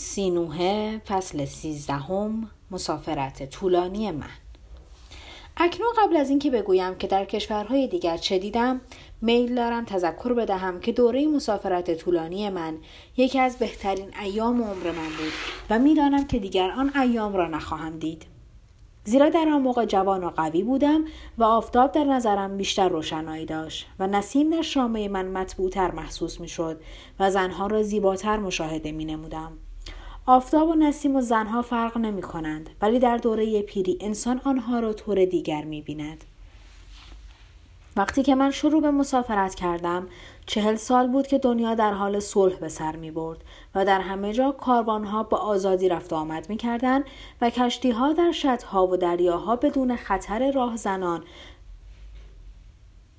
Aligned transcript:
سینوه 0.00 0.98
فصل 0.98 1.44
سیزدهم 1.44 2.50
مسافرت 2.70 3.50
طولانی 3.50 4.10
من 4.10 4.26
اکنون 5.56 5.88
قبل 5.98 6.16
از 6.16 6.30
اینکه 6.30 6.50
بگویم 6.50 6.94
که 6.94 7.06
در 7.06 7.24
کشورهای 7.24 7.86
دیگر 7.86 8.16
چه 8.16 8.38
دیدم 8.38 8.80
میل 9.22 9.54
دارم 9.54 9.84
تذکر 9.84 10.32
بدهم 10.32 10.80
که 10.80 10.92
دوره 10.92 11.26
مسافرت 11.26 11.94
طولانی 11.94 12.50
من 12.50 12.78
یکی 13.16 13.38
از 13.38 13.58
بهترین 13.58 14.10
ایام 14.22 14.62
عمر 14.62 14.90
من 14.90 15.08
بود 15.08 15.32
و 15.70 15.78
می‌دانم 15.78 16.26
که 16.26 16.38
دیگر 16.38 16.70
آن 16.70 16.96
ایام 16.96 17.36
را 17.36 17.48
نخواهم 17.48 17.98
دید 17.98 18.26
زیرا 19.04 19.28
در 19.28 19.48
آن 19.48 19.62
موقع 19.62 19.84
جوان 19.84 20.24
و 20.24 20.30
قوی 20.30 20.62
بودم 20.62 21.04
و 21.38 21.44
آفتاب 21.44 21.92
در 21.92 22.04
نظرم 22.04 22.56
بیشتر 22.56 22.88
روشنایی 22.88 23.46
داشت 23.46 23.86
و 23.98 24.06
نسیم 24.06 24.50
در 24.50 24.62
شامه 24.62 25.08
من 25.08 25.26
مطبوعتر 25.28 25.90
محسوس 25.90 26.40
می 26.40 26.48
شد 26.48 26.80
و 27.20 27.30
زنها 27.30 27.66
را 27.66 27.82
زیباتر 27.82 28.36
مشاهده 28.36 28.92
می 28.92 29.04
نمودم. 29.04 29.58
آفتاب 30.28 30.68
و 30.68 30.74
نسیم 30.74 31.16
و 31.16 31.20
زنها 31.20 31.62
فرق 31.62 31.98
نمی 31.98 32.22
کنند 32.22 32.70
ولی 32.82 32.98
در 32.98 33.16
دوره 33.16 33.62
پیری 33.62 33.98
انسان 34.00 34.40
آنها 34.44 34.80
را 34.80 34.92
طور 34.92 35.24
دیگر 35.24 35.64
می 35.64 35.82
بیند. 35.82 36.24
وقتی 37.96 38.22
که 38.22 38.34
من 38.34 38.50
شروع 38.50 38.82
به 38.82 38.90
مسافرت 38.90 39.54
کردم 39.54 40.08
چهل 40.46 40.76
سال 40.76 41.08
بود 41.08 41.26
که 41.26 41.38
دنیا 41.38 41.74
در 41.74 41.92
حال 41.92 42.20
صلح 42.20 42.56
به 42.56 42.68
سر 42.68 42.96
می 42.96 43.10
برد 43.10 43.38
و 43.74 43.84
در 43.84 44.00
همه 44.00 44.32
جا 44.32 44.56
ها 44.60 45.22
با 45.22 45.36
آزادی 45.36 45.88
رفت 45.88 46.12
آمد 46.12 46.48
می 46.48 46.56
کردن 46.56 47.04
و 47.40 47.50
کشتی 47.50 47.90
ها 47.90 48.12
در 48.12 48.32
شدها 48.32 48.86
و 48.86 48.96
دریاها 48.96 49.56
بدون 49.56 49.96
خطر 49.96 50.52
راه 50.52 50.76
زنان 50.76 51.24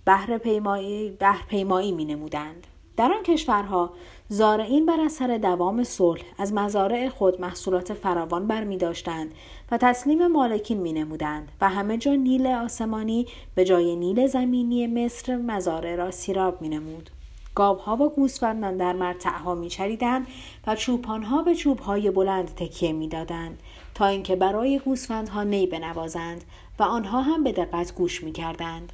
بحر 0.05 0.38
پیمایی, 0.38 1.09
بحر 1.09 1.45
پیمایی 1.48 1.91
می 1.91 2.05
نمودند. 2.05 2.67
در 2.99 3.13
آن 3.13 3.23
کشورها 3.23 3.89
زارعین 4.30 4.85
بر 4.85 4.99
اثر 4.99 5.38
دوام 5.38 5.84
صلح 5.84 6.21
از 6.38 6.53
مزارع 6.53 7.09
خود 7.09 7.41
محصولات 7.41 7.94
فراوان 7.94 8.48
برمی 8.48 8.77
داشتند 8.77 9.31
و 9.72 9.77
تسلیم 9.77 10.28
مالکین 10.28 10.78
می 10.78 10.94
نمودند 10.94 11.52
و 11.61 11.69
همه 11.69 11.97
جا 11.97 12.16
نیل 12.16 12.47
آسمانی 12.47 13.28
به 13.56 13.66
جای 13.66 13.95
نیل 13.95 14.28
زمینی 14.28 14.88
مصر 14.88 15.36
مزارع 15.36 15.95
را 15.95 16.11
سیراب 16.11 16.61
می 16.61 16.69
نمود. 16.69 17.09
گاوها 17.56 17.95
و 17.95 18.09
گوسفندان 18.09 18.78
در 18.78 18.94
مرتعها 18.94 19.56
می 19.56 19.69
چریدند 19.69 20.28
و 20.67 20.75
چوپانها 20.75 21.41
به 21.41 21.56
چوبهای 21.56 22.11
بلند 22.11 22.56
تکیه 22.56 22.94
می 22.94 23.08
دادند 23.08 23.59
تا 23.95 24.06
اینکه 24.06 24.36
برای 24.36 24.80
گوسفندها 24.80 25.44
نی 25.44 25.67
بنوازند 25.67 26.44
و 26.80 26.84
آنها 26.84 27.22
هم 27.22 27.44
به 27.44 27.52
دقت 27.52 27.95
گوش 27.95 28.23
می 28.23 28.31
کردند. 28.31 28.94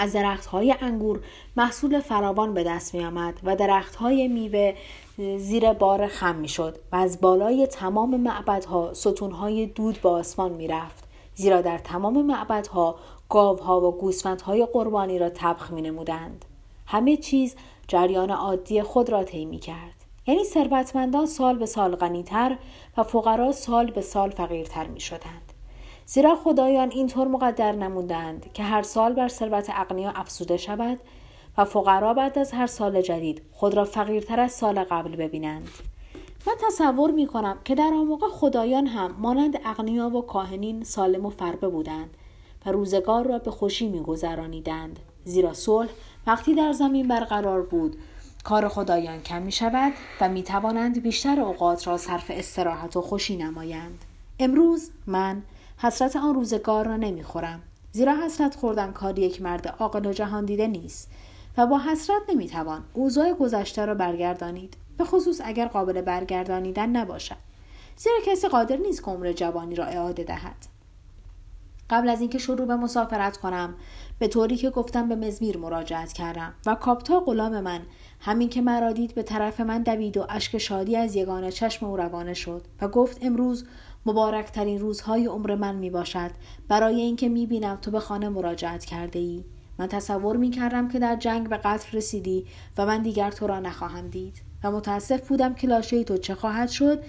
از 0.00 0.12
درختهای 0.12 0.74
انگور 0.80 1.20
محصول 1.56 2.00
فراوان 2.00 2.54
به 2.54 2.64
دست 2.64 2.94
می 2.94 3.04
آمد 3.04 3.40
و 3.44 3.56
درختهای 3.56 4.28
میوه 4.28 4.74
زیر 5.38 5.72
بار 5.72 6.06
خم 6.06 6.34
می 6.34 6.48
شد 6.48 6.78
و 6.92 6.96
از 6.96 7.20
بالای 7.20 7.66
تمام 7.66 8.20
معبدها 8.20 8.94
ستونهای 8.94 9.66
دود 9.66 10.02
به 10.02 10.08
آسمان 10.08 10.52
می 10.52 10.68
رفت. 10.68 11.04
زیرا 11.34 11.60
در 11.60 11.78
تمام 11.78 12.26
معبدها 12.26 12.94
گاوها 13.28 13.80
و 13.80 13.98
گوسفندهای 13.98 14.66
قربانی 14.72 15.18
را 15.18 15.30
تبخ 15.30 15.70
می 15.70 15.82
نمودند. 15.82 16.44
همه 16.86 17.16
چیز 17.16 17.56
جریان 17.88 18.30
عادی 18.30 18.82
خود 18.82 19.10
را 19.10 19.24
طی 19.24 19.44
می 19.44 19.58
کرد. 19.58 19.94
یعنی 20.26 20.44
ثروتمندان 20.44 21.26
سال 21.26 21.58
به 21.58 21.66
سال 21.66 21.96
غنیتر 21.96 22.56
و 22.96 23.02
فقرا 23.02 23.52
سال 23.52 23.90
به 23.90 24.00
سال 24.00 24.30
فقیرتر 24.30 24.86
می 24.86 25.00
شدند. 25.00 25.49
زیرا 26.12 26.36
خدایان 26.36 26.90
اینطور 26.90 27.28
مقدر 27.28 27.72
نمودند 27.72 28.52
که 28.54 28.62
هر 28.62 28.82
سال 28.82 29.12
بر 29.12 29.28
ثروت 29.28 29.70
اغنیا 29.74 30.10
افزوده 30.10 30.56
شود 30.56 30.98
و 31.58 31.64
فقرا 31.64 32.14
بعد 32.14 32.38
از 32.38 32.52
هر 32.52 32.66
سال 32.66 33.02
جدید 33.02 33.42
خود 33.52 33.74
را 33.74 33.84
فقیرتر 33.84 34.40
از 34.40 34.52
سال 34.52 34.84
قبل 34.84 35.16
ببینند. 35.16 35.68
من 36.46 36.52
تصور 36.66 37.10
می 37.10 37.26
کنم 37.26 37.58
که 37.64 37.74
در 37.74 37.90
آن 37.94 38.06
موقع 38.06 38.28
خدایان 38.28 38.86
هم 38.86 39.16
مانند 39.18 39.60
اغنیا 39.64 40.08
و 40.08 40.22
کاهنین 40.22 40.84
سالم 40.84 41.26
و 41.26 41.30
فربه 41.30 41.68
بودند 41.68 42.10
و 42.66 42.72
روزگار 42.72 43.26
را 43.26 43.38
به 43.38 43.50
خوشی 43.50 43.88
میگذرانیدند. 43.88 44.98
زیرا 45.24 45.52
صلح 45.52 45.90
وقتی 46.26 46.54
در 46.54 46.72
زمین 46.72 47.08
برقرار 47.08 47.62
بود 47.62 47.96
کار 48.44 48.68
خدایان 48.68 49.22
کم 49.22 49.42
می 49.42 49.52
شود 49.52 49.92
و 50.20 50.28
می 50.28 50.42
توانند 50.42 51.02
بیشتر 51.02 51.40
اوقات 51.40 51.86
را 51.86 51.96
صرف 51.96 52.30
استراحت 52.34 52.96
و 52.96 53.00
خوشی 53.00 53.36
نمایند. 53.36 54.04
امروز 54.38 54.90
من 55.06 55.42
حسرت 55.82 56.16
آن 56.16 56.34
روزگار 56.34 56.86
را 56.86 56.96
نمی‌خورم. 56.96 57.62
زیرا 57.92 58.16
حسرت 58.24 58.54
خوردن 58.54 58.92
کار 58.92 59.18
یک 59.18 59.42
مرد 59.42 59.68
عاقل 59.68 60.06
و 60.06 60.12
جهان 60.12 60.44
دیده 60.44 60.66
نیست 60.66 61.10
و 61.58 61.66
با 61.66 61.78
حسرت 61.78 62.22
نمی‌توان 62.28 62.84
اوضاع 62.92 63.32
گذشته 63.32 63.84
را 63.84 63.94
برگردانید 63.94 64.76
به 64.98 65.04
خصوص 65.04 65.40
اگر 65.44 65.68
قابل 65.68 66.00
برگردانیدن 66.00 66.88
نباشد. 66.88 67.36
زیرا 67.96 68.16
کسی 68.26 68.48
قادر 68.48 68.76
نیست 68.76 69.04
که 69.04 69.10
عمر 69.10 69.32
جوانی 69.32 69.74
را 69.74 69.84
اعاده 69.84 70.24
دهد. 70.24 70.56
قبل 71.90 72.08
از 72.08 72.20
اینکه 72.20 72.38
شروع 72.38 72.66
به 72.66 72.76
مسافرت 72.76 73.36
کنم 73.36 73.74
به 74.18 74.28
طوری 74.28 74.56
که 74.56 74.70
گفتم 74.70 75.08
به 75.08 75.14
مزمیر 75.16 75.58
مراجعت 75.58 76.12
کردم 76.12 76.54
و 76.66 76.74
کاپتا 76.74 77.20
غلام 77.20 77.60
من 77.60 77.80
همین 78.20 78.48
که 78.48 78.60
مرا 78.60 78.92
دید 78.92 79.14
به 79.14 79.22
طرف 79.22 79.60
من 79.60 79.82
دوید 79.82 80.16
و 80.16 80.26
اشک 80.28 80.58
شادی 80.58 80.96
از 80.96 81.16
یگانه 81.16 81.50
چشم 81.50 81.86
او 81.86 81.96
روانه 81.96 82.34
شد 82.34 82.62
و 82.80 82.88
گفت 82.88 83.18
امروز 83.22 83.66
مبارکترین 84.06 84.78
روزهای 84.78 85.26
عمر 85.26 85.54
من 85.54 85.74
می 85.74 85.90
باشد 85.90 86.30
برای 86.68 87.00
اینکه 87.00 87.28
می 87.28 87.46
بینم 87.46 87.76
تو 87.76 87.90
به 87.90 88.00
خانه 88.00 88.28
مراجعت 88.28 88.84
کرده 88.84 89.18
ای. 89.18 89.44
من 89.78 89.86
تصور 89.86 90.36
می 90.36 90.50
کردم 90.50 90.88
که 90.88 90.98
در 90.98 91.16
جنگ 91.16 91.48
به 91.48 91.56
قتل 91.56 91.96
رسیدی 91.96 92.46
و 92.78 92.86
من 92.86 93.02
دیگر 93.02 93.30
تو 93.30 93.46
را 93.46 93.60
نخواهم 93.60 94.08
دید 94.08 94.42
و 94.64 94.70
متاسف 94.70 95.28
بودم 95.28 95.54
که 95.54 95.66
لاشه 95.66 96.04
تو 96.04 96.16
چه 96.16 96.34
خواهد 96.34 96.68
شد 96.68 97.02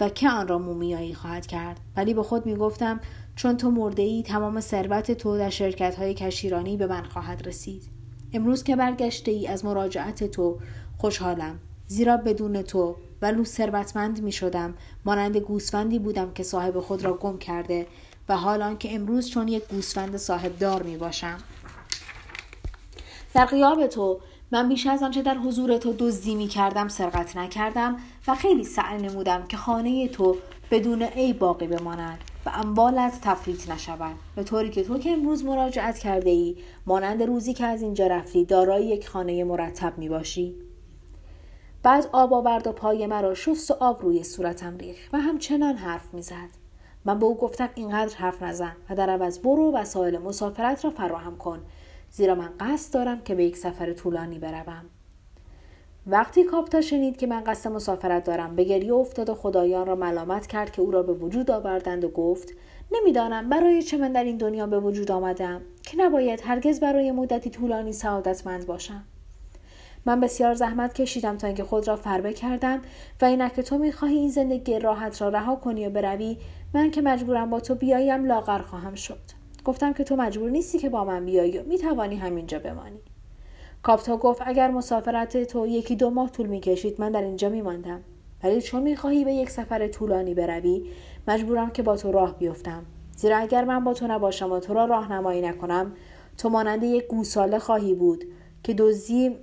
و 0.00 0.08
که 0.08 0.30
آن 0.30 0.48
را 0.48 0.58
مومیایی 0.58 1.14
خواهد 1.14 1.46
کرد. 1.46 1.80
ولی 1.96 2.14
به 2.14 2.22
خود 2.22 2.46
می 2.46 2.56
گفتم 2.56 3.00
چون 3.36 3.56
تو 3.56 3.70
مرده 3.70 4.02
ای 4.02 4.22
تمام 4.22 4.60
ثروت 4.60 5.12
تو 5.12 5.38
در 5.38 5.50
شرکت 5.50 5.96
های 5.96 6.14
کشیرانی 6.14 6.76
به 6.76 6.86
من 6.86 7.02
خواهد 7.02 7.46
رسید. 7.46 7.82
امروز 8.32 8.62
که 8.62 8.76
برگشته 8.76 9.30
ای 9.30 9.46
از 9.46 9.64
مراجعت 9.64 10.24
تو 10.24 10.58
خوشحالم. 10.96 11.58
زیرا 11.86 12.16
بدون 12.16 12.62
تو 12.62 12.96
ولو 13.22 13.44
ثروتمند 13.44 14.22
می 14.22 14.32
شدم 14.32 14.74
مانند 15.04 15.36
گوسفندی 15.36 15.98
بودم 15.98 16.32
که 16.32 16.42
صاحب 16.42 16.80
خود 16.80 17.04
را 17.04 17.12
گم 17.12 17.38
کرده 17.38 17.86
و 18.28 18.36
حال 18.36 18.76
که 18.76 18.94
امروز 18.94 19.30
چون 19.30 19.48
یک 19.48 19.68
گوسفند 19.68 20.16
صاحب 20.16 20.58
دار 20.58 20.82
می 20.82 20.96
باشم 20.96 21.38
در 23.34 23.44
قیاب 23.44 23.86
تو 23.86 24.20
من 24.50 24.68
بیش 24.68 24.86
از 24.86 25.02
آنچه 25.02 25.22
در 25.22 25.34
حضور 25.34 25.78
تو 25.78 25.92
دزدی 25.98 26.34
می 26.34 26.48
کردم 26.48 26.88
سرقت 26.88 27.36
نکردم 27.36 27.96
و 28.28 28.34
خیلی 28.34 28.64
سعی 28.64 29.02
نمودم 29.02 29.46
که 29.46 29.56
خانه 29.56 30.08
تو 30.08 30.36
بدون 30.70 31.02
ای 31.02 31.32
باقی 31.32 31.66
بماند 31.66 32.18
و 32.46 32.50
اموالت 32.54 33.20
تفریط 33.22 33.70
نشود. 33.70 34.16
به 34.36 34.44
طوری 34.44 34.70
که 34.70 34.84
تو 34.84 34.98
که 34.98 35.10
امروز 35.10 35.44
مراجعت 35.44 35.98
کرده 35.98 36.30
ای 36.30 36.56
مانند 36.86 37.22
روزی 37.22 37.54
که 37.54 37.66
از 37.66 37.82
اینجا 37.82 38.06
رفتی 38.06 38.44
دارای 38.44 38.86
یک 38.86 39.08
خانه 39.08 39.44
مرتب 39.44 39.98
می 39.98 40.08
باشی 40.08 40.54
بعد 41.88 42.08
آب 42.12 42.32
آورد 42.32 42.66
و 42.66 42.72
پای 42.72 43.06
مرا 43.06 43.34
شست 43.34 43.70
و 43.70 43.74
آب 43.80 44.02
روی 44.02 44.24
صورتم 44.24 44.76
ریخت 44.76 45.14
و 45.14 45.18
همچنان 45.18 45.76
حرف 45.76 46.14
می‌زد. 46.14 46.48
من 47.04 47.18
به 47.18 47.26
او 47.26 47.36
گفتم 47.36 47.68
اینقدر 47.74 48.16
حرف 48.16 48.42
نزن 48.42 48.76
و 48.90 48.94
در 48.94 49.10
عوض 49.10 49.38
برو 49.38 49.72
وسایل 49.74 50.18
مسافرت 50.18 50.84
را 50.84 50.90
فراهم 50.90 51.36
کن. 51.36 51.58
زیرا 52.10 52.34
من 52.34 52.50
قصد 52.60 52.94
دارم 52.94 53.20
که 53.20 53.34
به 53.34 53.44
یک 53.44 53.56
سفر 53.56 53.92
طولانی 53.92 54.38
بروم. 54.38 54.84
وقتی 56.06 56.44
کاپتا 56.44 56.80
شنید 56.80 57.16
که 57.16 57.26
من 57.26 57.44
قصد 57.44 57.70
مسافرت 57.70 58.24
دارم 58.24 58.56
به 58.56 58.64
گریه 58.64 58.94
افتاد 58.94 59.28
و 59.28 59.34
خدایان 59.34 59.86
را 59.86 59.94
ملامت 59.94 60.46
کرد 60.46 60.72
که 60.72 60.82
او 60.82 60.90
را 60.90 61.02
به 61.02 61.12
وجود 61.12 61.50
آوردند 61.50 62.04
و 62.04 62.08
گفت 62.08 62.48
نمی‌دانم 62.92 63.48
برای 63.48 63.82
چه 63.82 63.98
من 63.98 64.12
در 64.12 64.24
این 64.24 64.36
دنیا 64.36 64.66
به 64.66 64.80
وجود 64.80 65.10
آمدم 65.10 65.60
که 65.82 65.96
نباید 65.96 66.40
هرگز 66.44 66.80
برای 66.80 67.10
مدتی 67.10 67.50
طولانی 67.50 67.92
سعادتمند 67.92 68.66
باشم. 68.66 69.04
من 70.06 70.20
بسیار 70.20 70.54
زحمت 70.54 70.92
کشیدم 70.92 71.36
تا 71.36 71.46
اینکه 71.46 71.64
خود 71.64 71.88
را 71.88 71.96
فربه 71.96 72.32
کردم 72.32 72.82
و 73.22 73.24
اینک 73.24 73.54
که 73.54 73.62
تو 73.62 73.78
می‌خواهی 73.78 74.16
این 74.16 74.30
زندگی 74.30 74.78
راحت 74.78 75.22
را 75.22 75.28
رها 75.28 75.56
کنی 75.56 75.86
و 75.86 75.90
بروی 75.90 76.36
من 76.74 76.90
که 76.90 77.02
مجبورم 77.02 77.50
با 77.50 77.60
تو 77.60 77.74
بیاییم 77.74 78.24
لاغر 78.24 78.58
خواهم 78.58 78.94
شد. 78.94 79.20
گفتم 79.64 79.92
که 79.92 80.04
تو 80.04 80.16
مجبور 80.16 80.50
نیستی 80.50 80.78
که 80.78 80.88
با 80.88 81.04
من 81.04 81.24
بیایی 81.24 81.58
و 81.58 81.62
می‌توانی 81.62 82.16
همینجا 82.16 82.58
بمانی. 82.58 83.00
کاپتا 83.82 84.16
گفت 84.16 84.42
اگر 84.44 84.70
مسافرت 84.70 85.44
تو 85.44 85.66
یکی 85.66 85.96
دو 85.96 86.10
ماه 86.10 86.30
طول 86.30 86.46
می‌کشید 86.46 87.00
من 87.00 87.12
در 87.12 87.22
اینجا 87.22 87.48
میماندم. 87.48 88.00
ولی 88.44 88.62
چون 88.62 88.82
می‌خواهی 88.82 89.24
به 89.24 89.32
یک 89.32 89.50
سفر 89.50 89.88
طولانی 89.88 90.34
بروی 90.34 90.86
مجبورم 91.28 91.70
که 91.70 91.82
با 91.82 91.96
تو 91.96 92.12
راه 92.12 92.38
بیفتم. 92.38 92.82
زیرا 93.16 93.36
اگر 93.36 93.64
من 93.64 93.84
با 93.84 93.94
تو 93.94 94.06
نباشم 94.06 94.52
و 94.52 94.60
تو 94.60 94.74
را 94.74 94.84
راهنمایی 94.84 95.42
نکنم 95.42 95.92
تو 96.38 96.48
مانند 96.48 96.82
یک 96.82 97.06
گوساله 97.06 97.58
خواهی 97.58 97.94
بود 97.94 98.24
که 98.62 98.74
دزدی 98.74 99.36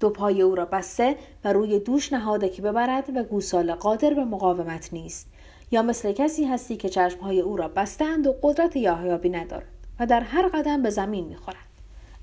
دو 0.00 0.10
پای 0.10 0.42
او 0.42 0.54
را 0.54 0.64
بسته 0.64 1.16
و 1.44 1.52
روی 1.52 1.78
دوش 1.78 2.12
نهاده 2.12 2.48
که 2.48 2.62
ببرد 2.62 3.16
و 3.16 3.22
گوساله 3.22 3.74
قادر 3.74 4.14
به 4.14 4.24
مقاومت 4.24 4.92
نیست. 4.92 5.26
یا 5.70 5.82
مثل 5.82 6.12
کسی 6.12 6.44
هستی 6.44 6.76
که 6.76 6.88
چشمهای 6.88 7.40
او 7.40 7.56
را 7.56 7.68
بستند 7.68 8.26
و 8.26 8.34
قدرت 8.42 8.76
یاهیابی 8.76 9.28
ندارد 9.28 9.68
و 10.00 10.06
در 10.06 10.20
هر 10.20 10.48
قدم 10.48 10.82
به 10.82 10.90
زمین 10.90 11.24
می‌خورد. 11.24 11.56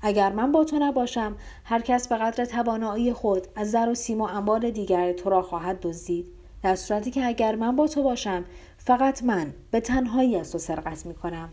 اگر 0.02 0.32
من 0.32 0.52
با 0.52 0.64
تو 0.64 0.78
نباشم 0.78 1.36
هر 1.64 1.80
کس 1.80 2.08
به 2.08 2.16
قدر 2.16 2.44
توانایی 2.44 3.12
خود 3.12 3.46
از 3.56 3.70
زر 3.70 3.88
و 3.88 3.94
سیم 3.94 4.20
و 4.20 4.24
اموال 4.24 4.70
دیگر 4.70 5.12
تو 5.12 5.30
را 5.30 5.42
خواهد 5.42 5.80
دزدید. 5.80 6.26
در 6.62 6.74
صورتی 6.74 7.10
که 7.10 7.26
اگر 7.26 7.54
من 7.54 7.76
با 7.76 7.88
تو 7.88 8.02
باشم 8.02 8.44
فقط 8.78 9.22
من 9.22 9.54
به 9.70 9.80
تنهایی 9.80 10.36
از 10.36 10.52
تو 10.52 10.58
سرقت 10.58 11.06
می 11.06 11.14
کنم 11.14 11.48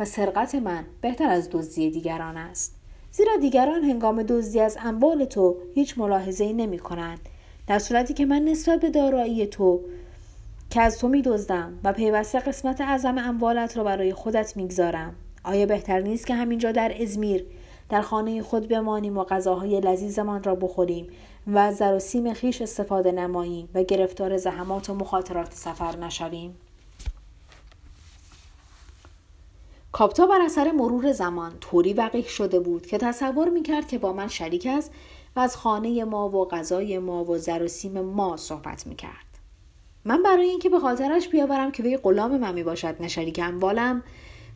و 0.00 0.04
سرقت 0.04 0.54
من 0.54 0.84
بهتر 1.00 1.30
از 1.30 1.50
دزدی 1.50 1.90
دیگران 1.90 2.36
است. 2.36 2.77
زیرا 3.12 3.36
دیگران 3.40 3.84
هنگام 3.84 4.22
دزدی 4.22 4.60
از 4.60 4.78
اموال 4.80 5.24
تو 5.24 5.56
هیچ 5.74 5.98
ملاحظه 5.98 6.44
ای 6.44 6.52
نمی 6.52 6.78
کنند 6.78 7.20
در 7.66 7.78
صورتی 7.78 8.14
که 8.14 8.26
من 8.26 8.42
نسبت 8.42 8.80
به 8.80 8.90
دارایی 8.90 9.46
تو 9.46 9.80
که 10.70 10.80
از 10.80 10.98
تو 10.98 11.08
می 11.08 11.22
دزدم 11.22 11.78
و 11.84 11.92
پیوسته 11.92 12.40
قسمت 12.40 12.80
اعظم 12.80 13.18
اموالت 13.18 13.76
را 13.76 13.84
برای 13.84 14.12
خودت 14.12 14.56
می‌گذارم. 14.56 15.14
آیا 15.44 15.66
بهتر 15.66 16.00
نیست 16.00 16.26
که 16.26 16.34
همینجا 16.34 16.72
در 16.72 17.02
ازمیر 17.02 17.44
در 17.88 18.00
خانه 18.00 18.42
خود 18.42 18.68
بمانیم 18.68 19.18
و 19.18 19.24
غذاهای 19.24 19.80
لذیذمان 19.80 20.42
را 20.42 20.54
بخوریم 20.54 21.06
و 21.46 21.58
از 21.58 21.76
زر 21.76 21.94
و 21.94 21.98
سیم 21.98 22.34
خیش 22.34 22.62
استفاده 22.62 23.12
نماییم 23.12 23.68
و 23.74 23.82
گرفتار 23.82 24.36
زحمات 24.36 24.90
و 24.90 24.94
مخاطرات 24.94 25.52
سفر 25.54 25.96
نشویم؟ 25.96 26.54
کاپتا 29.92 30.26
بر 30.26 30.40
اثر 30.40 30.72
مرور 30.72 31.12
زمان 31.12 31.52
طوری 31.60 31.94
وقیح 31.94 32.28
شده 32.28 32.60
بود 32.60 32.86
که 32.86 32.98
تصور 32.98 33.48
می‌کرد 33.48 33.88
که 33.88 33.98
با 33.98 34.12
من 34.12 34.28
شریک 34.28 34.66
است 34.70 34.92
و 35.36 35.40
از 35.40 35.56
خانه 35.56 36.04
ما 36.04 36.28
و 36.28 36.48
غذای 36.48 36.98
ما 36.98 37.24
و 37.24 37.38
زر 37.38 37.62
و 37.62 37.68
سیم 37.68 38.00
ما 38.00 38.36
صحبت 38.36 38.86
می‌کرد. 38.86 39.28
من 40.04 40.22
برای 40.22 40.48
اینکه 40.48 40.68
به 40.68 40.80
خاطرش 40.80 41.28
بیاورم 41.28 41.70
که 41.70 41.82
وی 41.82 41.96
غلام 41.96 42.36
من 42.36 42.54
می 42.54 42.62
باشد 42.62 42.96
نه 43.00 43.08
شریک 43.08 43.40
اموالم 43.42 44.02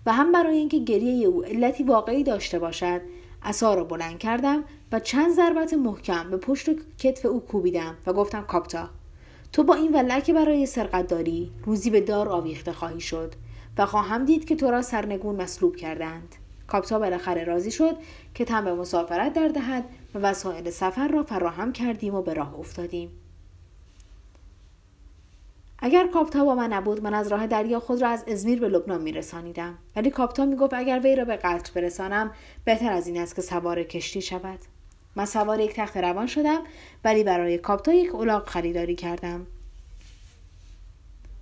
و 0.06 0.12
هم 0.12 0.32
برای 0.32 0.56
اینکه 0.56 0.78
گریه 0.78 1.26
او 1.26 1.44
علتی 1.44 1.84
واقعی 1.84 2.24
داشته 2.24 2.58
باشد 2.58 3.00
عصا 3.42 3.74
را 3.74 3.84
بلند 3.84 4.18
کردم 4.18 4.64
و 4.92 5.00
چند 5.00 5.30
ضربت 5.34 5.74
محکم 5.74 6.30
به 6.30 6.36
پشت 6.36 6.68
و 6.68 6.74
کتف 6.98 7.26
او 7.26 7.40
کوبیدم 7.40 7.96
و 8.06 8.12
گفتم 8.12 8.42
کاپتا 8.42 8.88
تو 9.52 9.62
با 9.62 9.74
این 9.74 9.92
ولع 9.92 10.20
که 10.20 10.32
برای 10.32 10.66
سرقت 10.66 11.06
داری 11.06 11.52
روزی 11.64 11.90
به 11.90 12.00
دار 12.00 12.28
آویخته 12.28 12.72
خواهی 12.72 13.00
شد. 13.00 13.34
و 13.78 13.86
خواهم 13.86 14.24
دید 14.24 14.44
که 14.44 14.56
تو 14.56 14.70
را 14.70 14.82
سرنگون 14.82 15.42
مسلوب 15.42 15.76
کردند 15.76 16.34
کاپتا 16.66 16.98
بالاخره 16.98 17.44
راضی 17.44 17.70
شد 17.70 17.96
که 18.34 18.44
تم 18.44 18.64
به 18.64 18.74
مسافرت 18.74 19.32
در 19.32 19.48
دهد 19.48 19.84
و 20.14 20.18
وسایل 20.18 20.70
سفر 20.70 21.08
را 21.08 21.22
فراهم 21.22 21.72
کردیم 21.72 22.14
و 22.14 22.22
به 22.22 22.34
راه 22.34 22.58
افتادیم. 22.58 23.10
اگر 25.78 26.06
کاپتا 26.06 26.44
با 26.44 26.54
من 26.54 26.72
نبود 26.72 27.02
من 27.02 27.14
از 27.14 27.28
راه 27.28 27.46
دریا 27.46 27.80
خود 27.80 28.02
را 28.02 28.08
از 28.08 28.24
ازمیر 28.28 28.60
به 28.60 28.68
لبنان 28.68 29.02
میرسانیدم. 29.02 29.78
ولی 29.96 30.10
کاپتا 30.10 30.44
می‌گفت 30.44 30.74
اگر 30.74 31.00
وی 31.00 31.16
را 31.16 31.24
به 31.24 31.36
قتل 31.36 31.72
برسانم 31.74 32.30
بهتر 32.64 32.92
از 32.92 33.06
این 33.06 33.18
است 33.18 33.36
که 33.36 33.42
سوار 33.42 33.82
کشتی 33.82 34.22
شود. 34.22 34.58
من 35.16 35.24
سوار 35.24 35.60
یک 35.60 35.74
تخت 35.74 35.96
روان 35.96 36.26
شدم 36.26 36.60
ولی 37.04 37.24
برای 37.24 37.58
کاپتا 37.58 37.92
یک 37.92 38.14
الاغ 38.14 38.48
خریداری 38.48 38.94
کردم. 38.94 39.46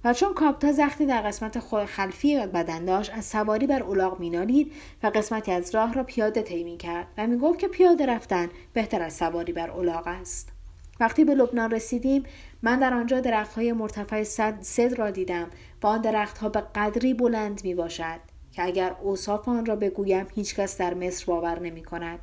و 0.04 0.14
چون 0.14 0.34
کاپتا 0.34 0.72
زخمی 0.72 1.06
در 1.06 1.22
قسمت 1.22 1.58
خلفی 1.86 2.46
بدن 2.46 2.84
داشت 2.84 3.14
از 3.14 3.24
سواری 3.24 3.66
بر 3.66 3.82
الاغ 3.82 4.20
مینالید 4.20 4.72
و 5.02 5.06
قسمتی 5.06 5.52
از 5.52 5.74
راه 5.74 5.94
را 5.94 6.02
پیاده 6.02 6.42
طی 6.42 6.76
کرد 6.76 7.06
و 7.18 7.26
می‌گفت 7.26 7.58
که 7.58 7.68
پیاده 7.68 8.06
رفتن 8.06 8.48
بهتر 8.72 9.02
از 9.02 9.12
سواری 9.12 9.52
بر 9.52 9.70
الاغ 9.70 10.06
است 10.06 10.52
وقتی 11.00 11.24
به 11.24 11.34
لبنان 11.34 11.70
رسیدیم 11.70 12.22
من 12.62 12.78
در 12.78 12.94
آنجا 12.94 13.20
درخت 13.20 13.54
های 13.54 13.72
مرتفع 13.72 14.22
صد 14.62 14.94
را 14.98 15.10
دیدم 15.10 15.50
و 15.82 15.86
آن 15.86 16.00
درختها 16.00 16.48
به 16.48 16.60
قدری 16.74 17.14
بلند 17.14 17.64
می 17.64 17.74
باشد 17.74 18.20
که 18.52 18.64
اگر 18.64 18.96
اوصاف 19.02 19.48
آن 19.48 19.66
را 19.66 19.76
بگویم 19.76 20.26
هیچکس 20.34 20.78
در 20.78 20.94
مصر 20.94 21.26
باور 21.26 21.60
نمی 21.60 21.82
کند 21.82 22.18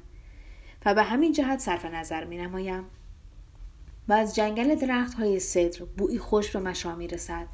و 0.85 0.93
به 0.93 1.03
همین 1.03 1.31
جهت 1.31 1.59
صرف 1.59 1.85
نظر 1.85 2.23
می 2.23 2.37
نمایم. 2.37 2.85
و 4.07 4.13
از 4.13 4.35
جنگل 4.35 4.75
درخت 4.75 5.13
های 5.13 5.39
صدر 5.39 5.85
بویی 5.97 6.19
خوش 6.19 6.51
به 6.51 6.59
مشا 6.59 6.95
می 6.95 7.07
رسد 7.07 7.47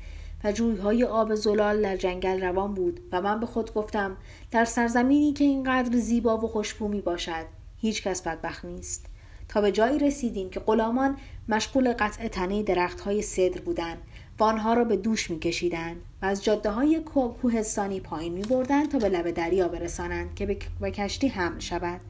و 0.44 0.52
جویهای 0.52 1.04
آب 1.04 1.36
زلال 1.36 1.82
در 1.82 1.96
جنگل 1.98 2.42
روان 2.42 2.74
بود 2.74 3.00
و 3.12 3.22
من 3.22 3.40
به 3.40 3.46
خود 3.46 3.74
گفتم 3.74 4.18
در 4.52 4.66
سرزمینی 4.66 5.34
که 5.34 5.44
اینقدر 5.44 5.98
زیبا 5.98 6.38
و 6.38 6.48
خوشبو 6.48 6.88
می 6.88 7.02
باشد 7.02 7.46
هیچ 7.78 8.04
کس 8.04 8.22
بدبخت 8.22 8.66
نیست. 8.66 9.06
تا 9.50 9.62
به 9.62 9.72
جایی 9.72 10.00
رسیدیم 10.00 10.50
که 10.50 10.60
غلامان 10.60 11.18
مشغول 11.50 11.94
قطع 11.94 12.28
تنه 12.28 12.64
درخت 12.64 13.02
های 13.02 13.22
صدر 13.22 13.62
بودند 13.62 13.98
و 14.40 14.44
آنها 14.44 14.74
را 14.74 14.84
به 14.84 14.98
دوش 14.98 15.30
میکشیدند 15.30 16.02
و 16.22 16.26
از 16.26 16.44
جاده 16.44 16.70
های 16.72 17.00
کوهستانی 17.00 18.00
پایین 18.00 18.34
می 18.34 18.42
بردن 18.42 18.86
تا 18.86 18.98
به 18.98 19.10
لب 19.10 19.32
دریا 19.32 19.68
برسانند 19.68 20.36
که 20.36 20.58
به 20.82 20.92
کشتی 20.92 21.28
حمل 21.28 21.60
شود. 21.60 22.02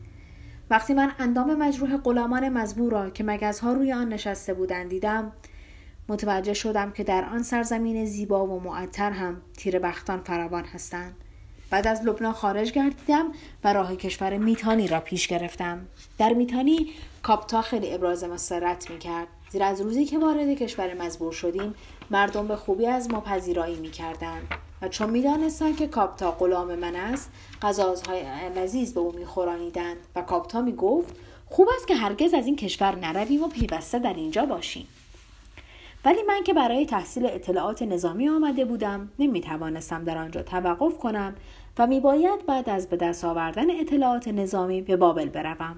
وقتی 0.70 0.94
من 0.94 1.12
اندام 1.20 1.56
مجروح 1.56 1.98
غلامان 1.98 2.50
مزبور 2.50 2.92
را 2.92 3.10
که 3.10 3.24
مگزها 3.24 3.74
روی 3.74 3.94
آن 3.94 4.14
نشسته 4.14 4.54
بودند 4.54 4.90
دیدم 4.90 5.32
متوجه 6.10 6.54
شدم 6.54 6.92
که 6.92 7.04
در 7.04 7.26
آن 7.26 7.44
سرزمین 7.44 8.06
زیبا 8.06 8.48
و 8.48 8.60
معطر 8.60 9.12
هم 9.12 9.42
تیر 9.58 9.80
بختان 9.80 10.22
فراوان 10.24 10.64
هستند. 10.64 11.16
بعد 11.70 11.88
از 11.88 12.02
لبنان 12.02 12.34
خارج 12.34 12.72
گردیدم 12.72 13.32
و 13.64 13.74
راه 13.74 13.96
کشور 13.96 14.38
میتانی 14.38 14.88
را 14.88 15.00
پیش 15.00 15.28
گرفتم. 15.28 15.86
در 16.18 16.34
میتانی 16.34 16.92
کاپتا 17.24 17.62
خیلی 17.62 17.94
ابراز 17.94 18.24
مسرت 18.24 18.92
می‌کرد. 18.92 19.28
زیرا 19.50 19.66
از 19.66 19.82
روزی 19.82 20.06
که 20.06 20.20
وارد 20.20 20.54
کشور 20.54 20.94
مزبور 20.94 21.32
شدیم 21.32 21.74
مردم 22.12 22.48
به 22.48 22.56
خوبی 22.56 22.86
از 22.86 23.12
ما 23.12 23.22
پذیرایی 23.22 23.76
می‌کردند. 23.76 24.48
و 24.82 24.88
چون 24.88 25.10
می‌دانستند 25.10 25.78
که 25.78 25.88
کاپتا 25.88 26.32
غلام 26.32 26.76
من 26.76 26.96
است 26.96 27.32
غذاهای 27.62 28.24
لذیذ 28.56 28.94
به 28.94 29.00
او 29.00 29.12
میخورانیدند. 29.12 29.98
و 30.16 30.22
کاپتا 30.22 30.62
می‌گفت 30.62 31.16
خوب 31.46 31.68
است 31.76 31.88
که 31.88 31.96
هرگز 31.96 32.34
از 32.34 32.46
این 32.46 32.56
کشور 32.56 32.96
نرویم 32.96 33.44
و 33.44 33.48
پیوسته 33.48 34.00
در 34.00 34.14
اینجا 34.14 34.46
باشیم. 34.46 34.88
ولی 36.06 36.24
من 36.28 36.44
که 36.44 36.54
برای 36.54 36.86
تحصیل 36.86 37.26
اطلاعات 37.26 37.82
نظامی 37.82 38.30
آمده 38.30 38.66
بودم 38.66 39.12
نمی 39.20 39.42
توانستم 39.42 40.04
در 40.04 40.18
آنجا 40.18 40.44
توقف 40.44 40.98
کنم 40.98 41.36
و 41.78 41.88
می 41.88 42.00
باید 42.00 42.46
بعد 42.46 42.70
از 42.70 42.90
به 42.90 42.98
دست 42.98 43.26
آوردن 43.26 43.80
اطلاعات 43.80 44.28
نظامی 44.28 44.82
به 44.82 44.98
بابل 44.98 45.30
بروم. 45.30 45.76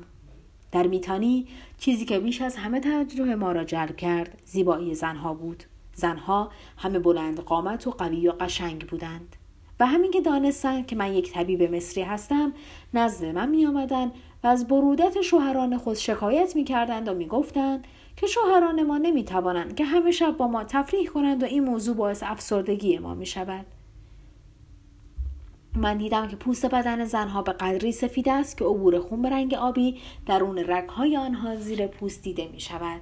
در 0.71 0.87
میتانی 0.87 1.47
چیزی 1.77 2.05
که 2.05 2.19
بیش 2.19 2.41
از 2.41 2.55
همه 2.55 2.79
توجه 2.79 3.35
ما 3.35 3.51
را 3.51 3.63
جلب 3.63 3.95
کرد 3.95 4.41
زیبایی 4.45 4.95
زنها 4.95 5.33
بود. 5.33 5.63
زنها 5.93 6.49
همه 6.77 6.99
بلند 6.99 7.39
قامت 7.39 7.87
و 7.87 7.91
قوی 7.91 8.27
و 8.27 8.31
قشنگ 8.31 8.87
بودند. 8.87 9.35
و 9.79 9.85
همین 9.85 10.11
که 10.11 10.21
دانستند 10.21 10.87
که 10.87 10.95
من 10.95 11.13
یک 11.13 11.31
طبیب 11.33 11.75
مصری 11.75 12.03
هستم 12.03 12.53
نزد 12.93 13.25
من 13.25 13.49
می 13.49 13.65
آمدن 13.65 14.11
و 14.43 14.47
از 14.47 14.67
برودت 14.67 15.21
شوهران 15.21 15.77
خود 15.77 15.95
شکایت 15.95 16.55
می 16.55 16.63
کردند 16.63 17.07
و 17.07 17.13
می 17.13 17.27
گفتند 17.27 17.87
که 18.17 18.27
شوهران 18.27 18.83
ما 18.83 18.97
نمی 18.97 19.23
توانند 19.23 19.75
که 19.75 19.85
همه 19.85 20.11
شب 20.11 20.37
با 20.37 20.47
ما 20.47 20.63
تفریح 20.63 21.09
کنند 21.09 21.43
و 21.43 21.45
این 21.45 21.63
موضوع 21.63 21.95
باعث 21.95 22.23
افسردگی 22.23 22.97
ما 22.97 23.13
می 23.13 23.25
شود. 23.25 23.65
من 25.75 25.97
دیدم 25.97 26.27
که 26.27 26.35
پوست 26.35 26.65
بدن 26.65 27.05
زنها 27.05 27.41
به 27.41 27.51
قدری 27.51 27.91
سفید 27.91 28.29
است 28.29 28.57
که 28.57 28.65
عبور 28.65 28.99
خون 28.99 29.21
به 29.21 29.29
رنگ 29.29 29.53
آبی 29.53 29.99
درون 30.25 30.57
رگهای 30.57 31.17
آنها 31.17 31.55
زیر 31.55 31.87
پوست 31.87 32.21
دیده 32.21 32.47
می 32.47 32.59
شود. 32.59 33.01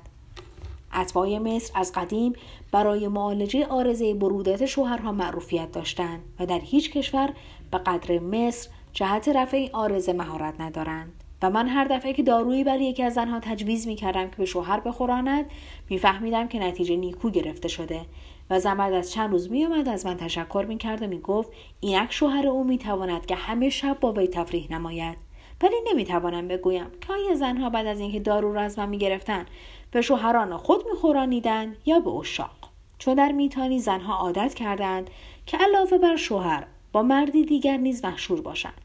اتباع 0.96 1.38
مصر 1.38 1.72
از 1.80 1.92
قدیم 1.92 2.34
برای 2.72 3.08
معالجه 3.08 3.66
آرزه 3.66 4.14
برودت 4.14 4.66
شوهرها 4.66 5.12
معروفیت 5.12 5.72
داشتند 5.72 6.20
و 6.40 6.46
در 6.46 6.60
هیچ 6.60 6.92
کشور 6.92 7.34
به 7.72 7.78
قدر 7.78 8.20
مصر 8.20 8.70
جهت 8.94 9.30
رفع 9.30 9.58
این 9.58 9.70
آرزه 9.74 10.14
مهارت 10.14 10.62
ندارند. 10.62 11.23
و 11.44 11.50
من 11.50 11.68
هر 11.68 11.86
دفعه 11.86 12.14
که 12.14 12.24
دارویی 12.24 12.64
برای 12.64 12.86
یکی 12.86 13.04
از 13.04 13.14
زنها 13.14 13.40
تجویز 13.40 13.88
می 13.88 13.96
کردم 13.96 14.30
که 14.30 14.36
به 14.38 14.46
شوهر 14.46 14.80
بخوراند 14.80 15.46
میفهمیدم 15.90 16.48
که 16.48 16.60
نتیجه 16.60 16.96
نیکو 16.96 17.30
گرفته 17.30 17.68
شده. 17.68 18.02
و 18.50 18.60
زن 18.60 18.78
بعد 18.78 18.94
از 18.94 19.12
چند 19.12 19.32
روز 19.32 19.52
می 19.52 19.66
آمد 19.66 19.90
از 19.90 20.06
من 20.06 20.18
تشکر 20.18 20.66
می 20.68 20.78
کرد 20.78 21.02
و 21.02 21.08
می 21.08 21.20
گفت 21.20 21.52
اینک 21.80 22.12
شوهر 22.12 22.48
او 22.48 22.64
می 22.64 22.78
تواند 22.78 23.26
که 23.26 23.36
همه 23.36 23.70
شب 23.70 23.98
با 24.00 24.12
وی 24.12 24.28
تفریح 24.28 24.68
نماید. 24.72 25.18
ولی 25.62 25.76
نمی 25.92 26.06
توانم 26.06 26.48
بگویم 26.48 26.88
که 27.02 27.14
آیا 27.14 27.36
زنها 27.36 27.70
بعد 27.70 27.88
از 27.88 28.00
اینکه 28.00 28.20
دارو 28.20 28.54
را 28.54 28.62
از 28.62 28.80
من 28.80 28.90
می 28.90 28.98
گرفتن 28.98 29.46
به 29.92 30.02
شوهران 30.02 30.58
خود 30.58 30.86
می 30.92 30.98
خورانیدن 30.98 31.76
یا 31.86 32.00
به 32.00 32.10
اشاق 32.10 32.58
چون 32.98 33.14
در 33.14 33.32
میتانی 33.32 33.80
زنها 33.80 34.18
عادت 34.18 34.54
کردند 34.54 35.10
که 35.46 35.58
علاوه 35.58 35.98
بر 35.98 36.16
شوهر 36.16 36.68
با 36.92 37.02
مردی 37.02 37.46
دیگر 37.46 37.78
نیز 37.78 38.06
مشهور 38.06 38.42
باشند. 38.42 38.83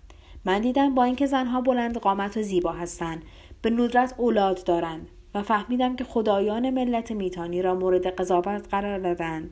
من 0.48 0.60
دیدم 0.60 0.94
با 0.94 1.04
اینکه 1.04 1.26
زنها 1.26 1.60
بلند 1.60 1.98
قامت 1.98 2.36
و 2.36 2.42
زیبا 2.42 2.72
هستند 2.72 3.22
به 3.62 3.70
ندرت 3.70 4.14
اولاد 4.16 4.64
دارند 4.64 5.08
و 5.34 5.42
فهمیدم 5.42 5.96
که 5.96 6.04
خدایان 6.04 6.70
ملت 6.70 7.12
میتانی 7.12 7.62
را 7.62 7.74
مورد 7.74 8.06
قضاوت 8.06 8.68
قرار 8.70 8.98
دادند 8.98 9.50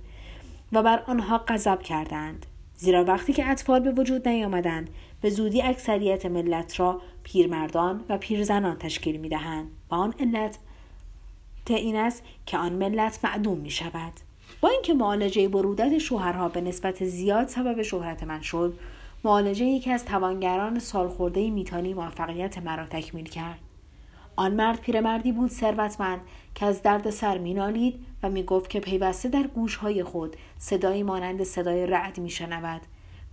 و 0.73 0.83
بر 0.83 1.03
آنها 1.07 1.45
غضب 1.49 1.83
کردند. 1.83 2.47
زیرا 2.76 3.05
وقتی 3.05 3.33
که 3.33 3.50
اطفال 3.50 3.81
به 3.81 3.91
وجود 3.93 4.29
نیامدند 4.29 4.91
به 5.21 5.31
زودی 5.31 5.62
اکثریت 5.62 6.26
ملت 6.26 6.81
را 6.81 7.00
پیرمردان 7.23 8.05
و 8.09 8.19
پیرزنان 8.19 8.79
تشکیل 8.79 9.17
می‌دهند. 9.17 9.71
و 9.91 9.95
آن 9.95 10.15
علت 10.21 10.59
این 11.69 11.97
است 11.97 12.23
که 12.47 12.59
آن 12.59 12.73
ملت 12.73 13.25
معدوم 13.25 13.59
می 13.59 13.71
شود 13.71 14.12
با 14.61 14.69
اینکه 14.69 14.95
معالجه 14.95 15.49
برودت 15.49 15.99
شوهرها 15.99 16.49
به 16.49 16.61
نسبت 16.61 17.05
زیاد 17.05 17.49
سبب 17.49 17.83
شهرت 17.83 18.23
من 18.23 18.41
شد 18.41 18.79
معالجه 19.25 19.64
یکی 19.64 19.90
از 19.90 20.04
توانگران 20.04 20.78
سالخورده 20.78 21.50
میتانی 21.50 21.94
موفقیت 21.94 22.58
مرا 22.58 22.87
تکمیل 22.87 23.28
کرد. 23.28 23.58
آن 24.37 24.54
مرد 24.54 24.80
پیرمردی 24.80 25.32
بود 25.32 25.50
ثروتمند 25.50 26.20
که 26.54 26.66
از 26.66 26.82
درد 26.82 27.11
سر 27.11 27.38
مینالید 27.38 28.06
و 28.23 28.30
می‌گفت 28.30 28.70
که 28.70 28.80
پیوسته 28.80 29.28
در 29.28 29.46
گوشهای 29.46 30.04
خود 30.04 30.37
صدایی 30.58 31.02
مانند 31.02 31.42
صدای 31.42 31.87
رعد 31.87 32.18
میشنود 32.18 32.80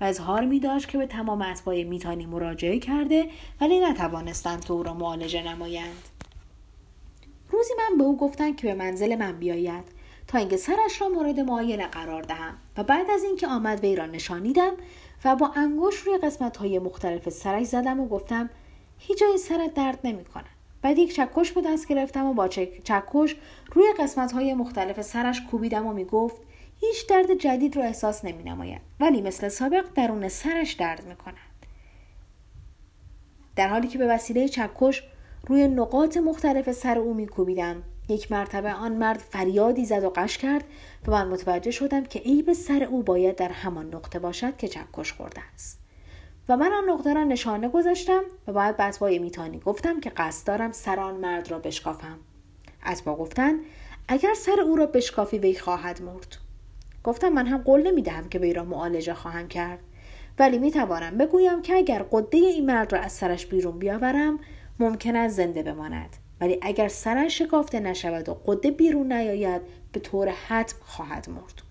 و 0.01 0.03
اظهار 0.03 0.45
می 0.45 0.59
داشت 0.59 0.89
که 0.89 0.97
به 0.97 1.05
تمام 1.05 1.41
اتباع 1.41 1.83
میتانی 1.83 2.25
مراجعه 2.25 2.79
کرده 2.79 3.29
ولی 3.61 3.79
نتوانستند 3.79 4.59
تو 4.59 4.73
او 4.73 4.83
را 4.83 4.93
معالجه 4.93 5.43
نمایند. 5.43 6.09
روزی 7.51 7.73
من 7.77 7.97
به 7.97 8.03
او 8.03 8.17
گفتم 8.17 8.55
که 8.55 8.67
به 8.67 8.73
منزل 8.73 9.15
من 9.15 9.39
بیاید 9.39 9.83
تا 10.27 10.37
اینکه 10.37 10.57
سرش 10.57 11.01
را 11.01 11.09
مورد 11.09 11.39
معاینه 11.39 11.87
قرار 11.87 12.21
دهم 12.21 12.57
و 12.77 12.83
بعد 12.83 13.09
از 13.09 13.23
اینکه 13.23 13.47
آمد 13.47 13.79
وی 13.83 13.95
را 13.95 14.05
نشانیدم 14.05 14.73
و 15.25 15.35
با 15.35 15.51
انگوش 15.55 15.99
روی 15.99 16.17
قسمت 16.17 16.57
های 16.57 16.79
مختلف 16.79 17.29
سرش 17.29 17.65
زدم 17.65 17.99
و 17.99 18.07
گفتم 18.07 18.49
هیچ 18.97 19.19
جای 19.19 19.37
سرت 19.37 19.73
درد 19.73 19.99
نمی 20.03 20.25
کنه. 20.25 20.45
بعد 20.81 20.97
یک 20.97 21.15
چکش 21.15 21.51
به 21.51 21.61
دست 21.61 21.87
گرفتم 21.87 22.25
و 22.25 22.33
با 22.33 22.47
چکش 22.47 23.35
روی 23.73 23.85
قسمت 23.99 24.31
های 24.31 24.53
مختلف 24.53 25.01
سرش 25.01 25.41
کوبیدم 25.51 25.85
و 25.85 25.93
می 25.93 26.05
گفت 26.05 26.35
هیچ 26.79 27.07
درد 27.07 27.33
جدید 27.33 27.77
را 27.77 27.83
احساس 27.83 28.25
نمی 28.25 28.43
نماید 28.43 28.81
ولی 28.99 29.21
مثل 29.21 29.49
سابق 29.49 29.85
درون 29.95 30.27
سرش 30.29 30.73
درد 30.73 31.05
می 31.05 31.15
کند. 31.15 31.35
در 33.55 33.67
حالی 33.67 33.87
که 33.87 33.97
به 33.97 34.07
وسیله 34.07 34.47
چکش 34.47 35.03
روی 35.47 35.67
نقاط 35.67 36.17
مختلف 36.17 36.71
سر 36.71 36.97
او 36.97 37.13
می 37.13 37.27
کوبیدم 37.27 37.83
یک 38.09 38.31
مرتبه 38.31 38.73
آن 38.73 38.91
مرد 38.91 39.17
فریادی 39.17 39.85
زد 39.85 40.03
و 40.03 40.09
قش 40.15 40.37
کرد 40.37 40.63
و 41.07 41.11
من 41.11 41.27
متوجه 41.27 41.71
شدم 41.71 42.03
که 42.03 42.19
عیب 42.19 42.53
سر 42.53 42.83
او 42.83 43.03
باید 43.03 43.35
در 43.35 43.49
همان 43.49 43.95
نقطه 43.95 44.19
باشد 44.19 44.57
که 44.57 44.67
چکش 44.67 45.13
خورده 45.13 45.41
است. 45.53 45.79
و 46.49 46.57
من 46.57 46.73
آن 46.73 46.89
نقطه 46.89 47.13
را 47.13 47.23
نشانه 47.23 47.69
گذاشتم 47.69 48.21
و 48.47 48.53
باید 48.53 48.77
به 48.77 48.83
اتباع 48.83 49.17
میتانی 49.17 49.59
گفتم 49.59 49.99
که 49.99 50.09
قصد 50.09 50.47
دارم 50.47 50.71
سر 50.71 50.99
آن 50.99 51.15
مرد 51.15 51.51
را 51.51 51.59
بشکافم. 51.59 52.19
اتباع 52.85 53.15
گفتند 53.15 53.59
اگر 54.07 54.33
سر 54.33 54.61
او 54.61 54.75
را 54.75 54.85
بشکافی 54.85 55.37
وی 55.37 55.55
خواهد 55.55 56.01
مرد. 56.01 56.37
گفتم 57.03 57.29
من 57.29 57.47
هم 57.47 57.57
قول 57.57 57.87
نمی‌دهم 57.87 58.29
که 58.29 58.39
وی 58.39 58.53
را 58.53 58.63
معالجه 58.63 59.13
خواهم 59.13 59.47
کرد. 59.47 59.79
ولی 60.39 60.57
می‌توانم 60.57 61.17
بگویم 61.17 61.61
که 61.61 61.75
اگر 61.75 62.05
قده 62.11 62.37
این 62.37 62.65
مرد 62.65 62.93
را 62.93 62.99
از 62.99 63.11
سرش 63.11 63.45
بیرون 63.45 63.79
بیاورم 63.79 64.39
ممکن 64.79 65.15
است 65.15 65.35
زنده 65.37 65.63
بماند. 65.63 66.22
ولی 66.43 66.59
اگر 66.61 66.87
سرش 66.87 67.37
شکافته 67.37 67.79
نشود 67.79 68.29
و 68.29 68.33
قده 68.45 68.71
بیرون 68.71 69.13
نیاید 69.13 69.61
به 69.91 69.99
طور 69.99 70.29
حتم 70.29 70.75
خواهد 70.85 71.29
مرد. 71.29 71.61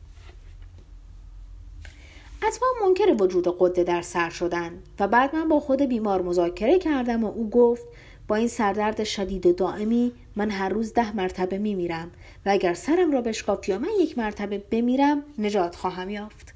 اتباع 2.48 2.70
منکر 2.82 3.22
وجود 3.22 3.56
قده 3.58 3.84
در 3.84 4.02
سر 4.02 4.30
شدن 4.30 4.72
و 5.00 5.08
بعد 5.08 5.34
من 5.34 5.48
با 5.48 5.60
خود 5.60 5.82
بیمار 5.82 6.22
مذاکره 6.22 6.78
کردم 6.78 7.24
و 7.24 7.32
او 7.34 7.50
گفت 7.50 7.86
با 8.28 8.36
این 8.36 8.48
سردرد 8.48 9.04
شدید 9.04 9.46
و 9.46 9.52
دائمی 9.52 10.12
من 10.36 10.50
هر 10.50 10.68
روز 10.68 10.92
ده 10.92 11.16
مرتبه 11.16 11.58
می 11.58 11.74
میرم 11.74 12.10
و 12.46 12.50
اگر 12.50 12.74
سرم 12.74 13.12
را 13.12 13.20
بشکافت 13.20 13.68
یا 13.68 13.78
من 13.78 13.90
یک 14.00 14.18
مرتبه 14.18 14.58
بمیرم 14.58 15.22
نجات 15.38 15.76
خواهم 15.76 16.10
یافت. 16.10 16.51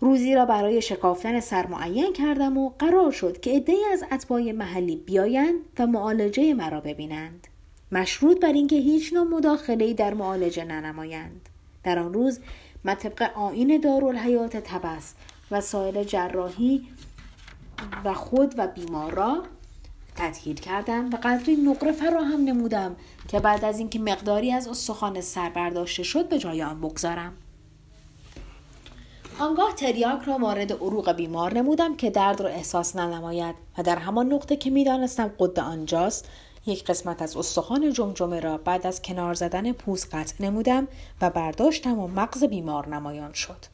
روزی 0.00 0.34
را 0.34 0.44
برای 0.44 0.82
شکافتن 0.82 1.40
سر 1.40 1.66
معین 1.66 2.12
کردم 2.12 2.58
و 2.58 2.70
قرار 2.78 3.10
شد 3.10 3.40
که 3.40 3.50
عدهای 3.50 3.84
از 3.92 4.04
اتباع 4.12 4.52
محلی 4.52 4.96
بیایند 4.96 5.60
و 5.78 5.86
معالجه 5.86 6.54
مرا 6.54 6.80
ببینند. 6.80 7.46
مشروط 7.92 8.40
بر 8.40 8.52
اینکه 8.52 8.76
هیچ 8.76 9.12
نوع 9.12 9.26
مداخله 9.26 9.92
در 9.94 10.14
معالجه 10.14 10.64
ننمایند. 10.64 11.48
در 11.84 11.98
آن 11.98 12.14
روز 12.14 12.40
من 12.84 12.94
طبق 12.94 13.30
آین 13.38 13.80
دارالحیات 13.80 14.56
تبس 14.56 15.14
و 15.50 15.60
سایر 15.60 16.04
جراحی 16.04 16.88
و 18.04 18.14
خود 18.14 18.54
و 18.58 18.66
بیمار 18.66 19.14
را 19.14 19.42
تطهیر 20.16 20.56
کردم 20.56 21.10
و 21.10 21.16
قدری 21.16 21.56
نقره 21.56 21.92
فراهم 21.92 22.44
نمودم 22.44 22.96
که 23.28 23.40
بعد 23.40 23.64
از 23.64 23.78
اینکه 23.78 23.98
مقداری 23.98 24.52
از 24.52 24.68
استخوان 24.68 25.20
سر 25.20 25.48
برداشته 25.48 26.02
شد 26.02 26.28
به 26.28 26.38
جای 26.38 26.62
آن 26.62 26.80
بگذارم. 26.80 27.32
آنگاه 29.40 29.74
تریاک 29.74 30.22
را 30.22 30.38
وارد 30.38 30.72
عروق 30.72 31.12
بیمار 31.12 31.54
نمودم 31.54 31.96
که 31.96 32.10
درد 32.10 32.40
را 32.40 32.48
احساس 32.48 32.96
ننماید 32.96 33.54
و 33.78 33.82
در 33.82 33.96
همان 33.96 34.32
نقطه 34.32 34.56
که 34.56 34.70
می‌دانستم 34.70 35.30
قد 35.38 35.60
آنجاست 35.60 36.28
یک 36.66 36.84
قسمت 36.84 37.22
از 37.22 37.36
استخوان 37.36 37.92
جمجمه 37.92 38.40
را 38.40 38.58
بعد 38.58 38.86
از 38.86 39.02
کنار 39.02 39.34
زدن 39.34 39.72
پوست 39.72 40.14
قطع 40.14 40.44
نمودم 40.44 40.88
و 41.20 41.30
برداشتم 41.30 41.98
و 41.98 42.08
مغز 42.08 42.44
بیمار 42.44 42.88
نمایان 42.88 43.32
شد. 43.32 43.66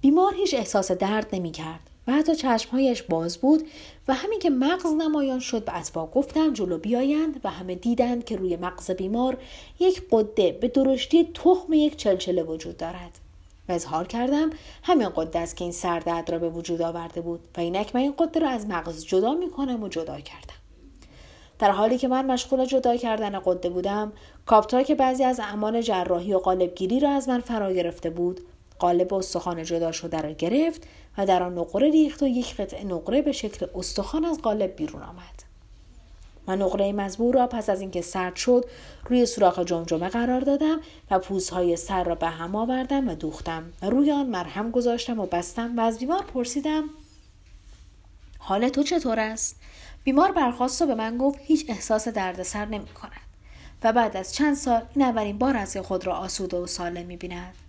بیمار 0.00 0.34
هیچ 0.34 0.54
احساس 0.54 0.92
درد 0.92 1.28
نمی 1.32 1.50
کرد 1.50 1.90
و 2.08 2.12
حتی 2.12 2.36
چشمهایش 2.36 3.02
باز 3.02 3.38
بود 3.38 3.66
و 4.08 4.14
همین 4.14 4.38
که 4.38 4.50
مغز 4.50 4.92
نمایان 4.92 5.38
شد 5.40 5.64
به 5.64 5.78
اتباع 5.78 6.06
گفتم 6.06 6.52
جلو 6.52 6.78
بیایند 6.78 7.40
و 7.44 7.50
همه 7.50 7.74
دیدند 7.74 8.24
که 8.24 8.36
روی 8.36 8.56
مغز 8.56 8.90
بیمار 8.90 9.36
یک 9.80 10.02
قده 10.10 10.52
به 10.52 10.68
درشتی 10.68 11.24
تخم 11.34 11.72
یک 11.72 11.96
چلچله 11.96 12.42
وجود 12.42 12.76
دارد. 12.76 13.18
و 13.68 13.72
اظهار 13.72 14.06
کردم 14.06 14.50
همین 14.82 15.08
قده 15.08 15.38
است 15.38 15.56
که 15.56 15.64
این 15.64 15.72
سردرد 15.72 16.30
را 16.30 16.38
به 16.38 16.48
وجود 16.48 16.82
آورده 16.82 17.20
بود 17.20 17.40
و 17.56 17.60
اینک 17.60 17.94
من 17.94 18.00
این 18.00 18.14
قده 18.18 18.40
را 18.40 18.48
از 18.48 18.66
مغز 18.66 19.04
جدا 19.04 19.34
می 19.34 19.50
کنم 19.50 19.82
و 19.82 19.88
جدا 19.88 20.20
کردم. 20.20 20.54
در 21.58 21.70
حالی 21.70 21.98
که 21.98 22.08
من 22.08 22.26
مشغول 22.26 22.64
جدا 22.64 22.96
کردن 22.96 23.40
قده 23.44 23.68
بودم 23.70 24.12
کاپتا 24.46 24.82
که 24.82 24.94
بعضی 24.94 25.24
از 25.24 25.40
اعمال 25.40 25.80
جراحی 25.80 26.34
و 26.34 26.38
قالبگیری 26.38 27.00
را 27.00 27.10
از 27.10 27.28
من 27.28 27.40
فرا 27.40 27.72
گرفته 27.72 28.10
بود 28.10 28.40
قالب 28.78 29.14
استخوان 29.14 29.64
جدا 29.64 29.92
شده 29.92 30.20
را 30.20 30.30
گرفت 30.30 30.82
و 31.18 31.26
در 31.26 31.42
آن 31.42 31.58
نقره 31.58 31.90
ریخت 31.90 32.22
و 32.22 32.26
یک 32.26 32.56
قطعه 32.56 32.84
نقره 32.84 33.22
به 33.22 33.32
شکل 33.32 33.66
استخوان 33.74 34.24
از 34.24 34.38
قالب 34.38 34.76
بیرون 34.76 35.02
آمد 35.02 35.48
من 36.46 36.62
نقره 36.62 36.92
مزبور 36.92 37.34
را 37.34 37.46
پس 37.46 37.70
از 37.70 37.80
اینکه 37.80 38.02
سرد 38.02 38.36
شد 38.36 38.64
روی 39.08 39.26
سوراخ 39.26 39.58
جمجمه 39.58 40.08
قرار 40.08 40.40
دادم 40.40 40.80
و 41.10 41.18
پوزهای 41.18 41.76
سر 41.76 42.04
را 42.04 42.14
به 42.14 42.26
هم 42.26 42.56
آوردم 42.56 43.08
و 43.08 43.14
دوختم 43.14 43.72
و 43.82 43.90
روی 43.90 44.12
آن 44.12 44.26
مرهم 44.26 44.70
گذاشتم 44.70 45.20
و 45.20 45.26
بستم 45.26 45.78
و 45.78 45.80
از 45.80 45.98
بیمار 45.98 46.22
پرسیدم 46.22 46.84
حال 48.38 48.68
تو 48.68 48.82
چطور 48.82 49.20
است 49.20 49.56
بیمار 50.04 50.32
برخواست 50.32 50.82
و 50.82 50.86
به 50.86 50.94
من 50.94 51.18
گفت 51.18 51.38
هیچ 51.42 51.66
احساس 51.68 52.08
دردسر 52.08 52.64
نمی 52.64 52.86
کند 52.86 53.12
و 53.82 53.92
بعد 53.92 54.16
از 54.16 54.34
چند 54.34 54.56
سال 54.56 54.82
این 54.94 55.04
اولین 55.04 55.38
بار 55.38 55.64
که 55.64 55.82
خود 55.82 56.06
را 56.06 56.16
آسوده 56.16 56.56
و 56.56 56.66
سالم 56.66 57.06
می 57.06 57.16
بیند. 57.16 57.67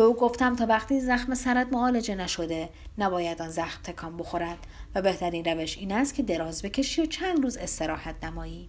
به 0.00 0.06
او 0.06 0.14
گفتم 0.14 0.56
تا 0.56 0.66
وقتی 0.66 1.00
زخم 1.00 1.34
سرت 1.34 1.72
معالجه 1.72 2.14
نشده 2.14 2.68
نباید 2.98 3.42
آن 3.42 3.48
زخم 3.48 3.82
تکان 3.82 4.16
بخورد 4.16 4.58
و 4.94 5.02
بهترین 5.02 5.44
روش 5.44 5.78
این 5.78 5.92
است 5.92 6.14
که 6.14 6.22
دراز 6.22 6.62
بکشی 6.62 7.02
و 7.02 7.06
چند 7.06 7.42
روز 7.42 7.56
استراحت 7.56 8.24
نمایی. 8.24 8.68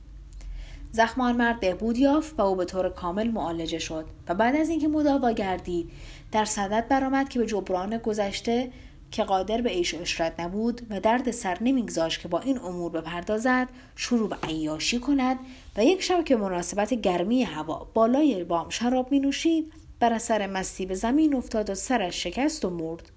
زخم 0.92 1.22
آن 1.22 1.36
مرد 1.36 1.60
بهبود 1.60 1.98
یافت 1.98 2.40
و 2.40 2.42
او 2.42 2.56
به 2.56 2.66
طور 2.66 2.90
کامل 2.90 3.28
معالجه 3.28 3.80
شد 3.80 4.06
و 4.28 4.36
بعد 4.36 4.56
از 4.56 4.70
اینکه 4.70 4.88
مداوا 4.88 5.32
گردید 5.32 5.92
در 6.32 6.46
صدد 6.46 6.88
برآمد 6.88 7.30
که 7.30 7.40
به 7.40 7.46
جبران 7.46 7.98
گذشته 7.98 8.72
که 9.12 9.24
قادر 9.24 9.62
به 9.62 9.70
عیش 9.70 9.94
و 9.94 10.02
اشرت 10.02 10.40
نبود 10.40 10.82
و 10.90 11.00
درد 11.00 11.32
سر 11.32 11.58
نمیگذاشت 11.62 12.22
که 12.22 12.28
با 12.28 12.40
این 12.40 12.58
امور 12.58 12.92
بپردازد 12.92 13.70
شروع 13.96 14.30
به 14.30 14.36
عیاشی 14.44 15.00
کند 15.00 15.40
و 15.78 15.86
یک 15.86 16.02
شب 16.02 16.24
که 16.26 16.36
مناسبت 16.36 16.94
گرمی 16.94 17.44
هوا 17.44 17.88
بالای 17.94 18.44
بام 18.44 18.70
شراب 18.70 19.12
می 19.12 19.20
نوشید 19.20 19.81
بر 20.02 20.14
اثر 20.14 20.48
مستی 20.48 20.86
به 20.86 20.96
زمین 20.96 21.36
افتاد 21.36 21.70
و 21.70 21.76
سرش 21.76 22.24
شکست 22.24 22.66
و 22.66 22.70
مرد. 22.70 23.12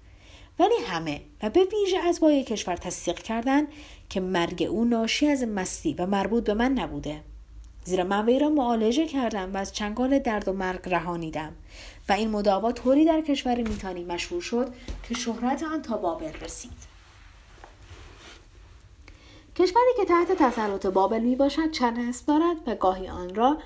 ولی 0.59 0.75
همه 0.87 1.21
و 1.43 1.49
به 1.49 1.59
ویژه 1.63 1.97
از 1.97 2.19
بای 2.19 2.43
کشور 2.43 2.75
تصدیق 2.75 3.19
کردند 3.19 3.67
که 4.09 4.19
مرگ 4.19 4.63
او 4.63 4.85
ناشی 4.85 5.27
از 5.27 5.43
مستی 5.43 5.93
و 5.93 6.05
مربوط 6.05 6.43
به 6.43 6.53
من 6.53 6.71
نبوده. 6.71 7.21
زیرا 7.83 8.03
من 8.03 8.25
وی 8.25 8.39
را 8.39 8.49
معالجه 8.49 9.05
کردم 9.05 9.53
و 9.53 9.57
از 9.57 9.73
چنگال 9.73 10.19
درد 10.19 10.47
و 10.47 10.53
مرگ 10.53 10.79
رهانیدم 10.85 11.53
و 12.09 12.13
این 12.13 12.29
مداوا 12.29 12.71
طوری 12.71 13.05
در 13.05 13.21
کشور 13.21 13.55
میتانی 13.55 14.03
مشهور 14.03 14.41
شد 14.41 14.73
که 15.03 15.13
شهرت 15.13 15.63
آن 15.63 15.81
تا 15.81 15.97
بابل 15.97 16.33
رسید. 16.41 16.95
کشوری 19.55 19.91
که 19.97 20.05
تحت 20.05 20.31
تسلط 20.31 20.85
بابل 20.85 21.19
می 21.19 21.35
باشد 21.35 21.71
چند 21.71 21.99
اسم 22.09 22.23
دارد 22.27 22.57
و 22.67 22.75
گاهی 22.75 23.07
آن 23.07 23.35
را 23.35 23.57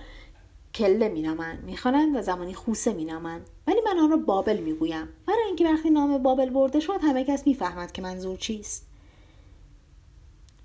کله 0.75 1.09
مینامند 1.09 1.63
می‌خوانند 1.63 2.15
و 2.15 2.21
زمانی 2.21 2.53
خوسه 2.53 2.93
مینامند 2.93 3.49
ولی 3.67 3.81
من 3.85 3.99
آن 3.99 4.09
را 4.09 4.17
بابل 4.17 4.57
می‌گویم. 4.57 5.07
برای 5.27 5.43
اینکه 5.47 5.65
وقتی 5.65 5.89
نام 5.89 6.17
بابل 6.17 6.49
برده 6.49 6.79
شد 6.79 6.99
همه 7.01 7.23
کس 7.23 7.47
می‌فهمد 7.47 7.91
که 7.91 8.01
منظور 8.01 8.37
چیست. 8.37 8.85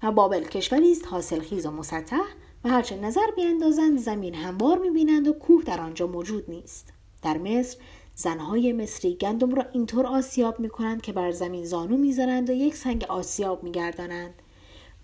و 0.02 0.12
بابل 0.12 0.44
کشوری 0.44 0.92
است 0.92 1.06
حاصل 1.06 1.40
خیز 1.40 1.66
و 1.66 1.70
مسطح 1.70 2.22
و 2.64 2.68
هرچه 2.68 2.96
نظر 2.96 3.30
بیاندازند 3.36 3.98
زمین 3.98 4.34
هموار 4.34 4.78
می‌بینند 4.78 5.28
و 5.28 5.32
کوه 5.32 5.62
در 5.62 5.80
آنجا 5.80 6.06
موجود 6.06 6.50
نیست. 6.50 6.92
در 7.22 7.38
مصر 7.38 7.78
زنهای 8.14 8.72
مصری 8.72 9.14
گندم 9.14 9.54
را 9.54 9.64
اینطور 9.72 10.06
آسیاب 10.06 10.60
می‌کنند 10.60 11.02
که 11.02 11.12
بر 11.12 11.30
زمین 11.30 11.64
زانو 11.64 11.96
می‌زنند 11.96 12.50
و 12.50 12.52
یک 12.52 12.76
سنگ 12.76 13.04
آسیاب 13.08 13.62
میگردانند. 13.62 14.34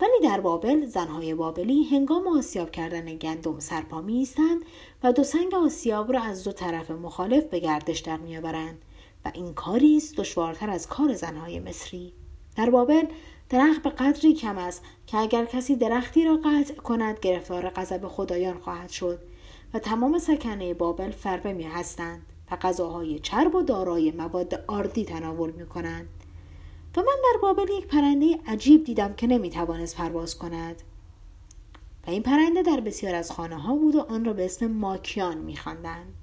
ولی 0.01 0.19
در 0.23 0.41
بابل 0.41 0.85
زنهای 0.85 1.33
بابلی 1.33 1.83
هنگام 1.83 2.27
آسیاب 2.27 2.71
کردن 2.71 3.15
گندم 3.15 3.59
سرپا 3.59 4.01
می 4.01 4.27
و 5.03 5.13
دو 5.13 5.23
سنگ 5.23 5.53
آسیاب 5.53 6.13
را 6.13 6.21
از 6.21 6.43
دو 6.43 6.51
طرف 6.51 6.91
مخالف 6.91 7.43
به 7.43 7.59
گردش 7.59 7.99
در 7.99 8.17
میآورند 8.17 8.81
و 9.25 9.31
این 9.33 9.53
کاری 9.53 9.97
است 9.97 10.17
دشوارتر 10.17 10.69
از 10.69 10.87
کار 10.87 11.13
زنهای 11.13 11.59
مصری. 11.59 12.13
در 12.55 12.69
بابل 12.69 13.05
درخت 13.49 13.83
به 13.83 13.89
قدری 13.89 14.33
کم 14.33 14.57
است 14.57 14.83
که 15.07 15.17
اگر 15.17 15.45
کسی 15.45 15.75
درختی 15.75 16.25
را 16.25 16.39
قطع 16.45 16.73
کند 16.73 17.19
گرفتار 17.19 17.69
غضب 17.69 18.07
خدایان 18.07 18.59
خواهد 18.59 18.89
شد 18.89 19.19
و 19.73 19.79
تمام 19.79 20.19
سکنه 20.19 20.73
بابل 20.73 21.11
فربه 21.11 21.53
می 21.53 21.63
هستند 21.63 22.25
و 22.51 22.55
غذاهای 22.55 23.19
چرب 23.19 23.55
و 23.55 23.61
دارای 23.61 24.11
مواد 24.11 24.63
آردی 24.67 25.05
تناول 25.05 25.51
می 25.51 25.65
کنند. 25.65 26.20
و 26.97 27.01
من 27.01 27.17
در 27.23 27.39
بابل 27.41 27.71
یک 27.77 27.87
پرنده 27.87 28.39
عجیب 28.47 28.83
دیدم 28.83 29.13
که 29.13 29.27
نمی 29.27 29.49
توانست 29.49 29.95
پرواز 29.95 30.37
کند 30.37 30.81
و 32.07 32.09
این 32.09 32.23
پرنده 32.23 32.61
در 32.61 32.79
بسیار 32.79 33.15
از 33.15 33.31
خانه 33.31 33.55
ها 33.55 33.75
بود 33.75 33.95
و 33.95 33.99
آن 33.99 34.25
را 34.25 34.33
به 34.33 34.45
اسم 34.45 34.67
ماکیان 34.67 35.37
می 35.37 35.57
خواندند. 35.57 36.13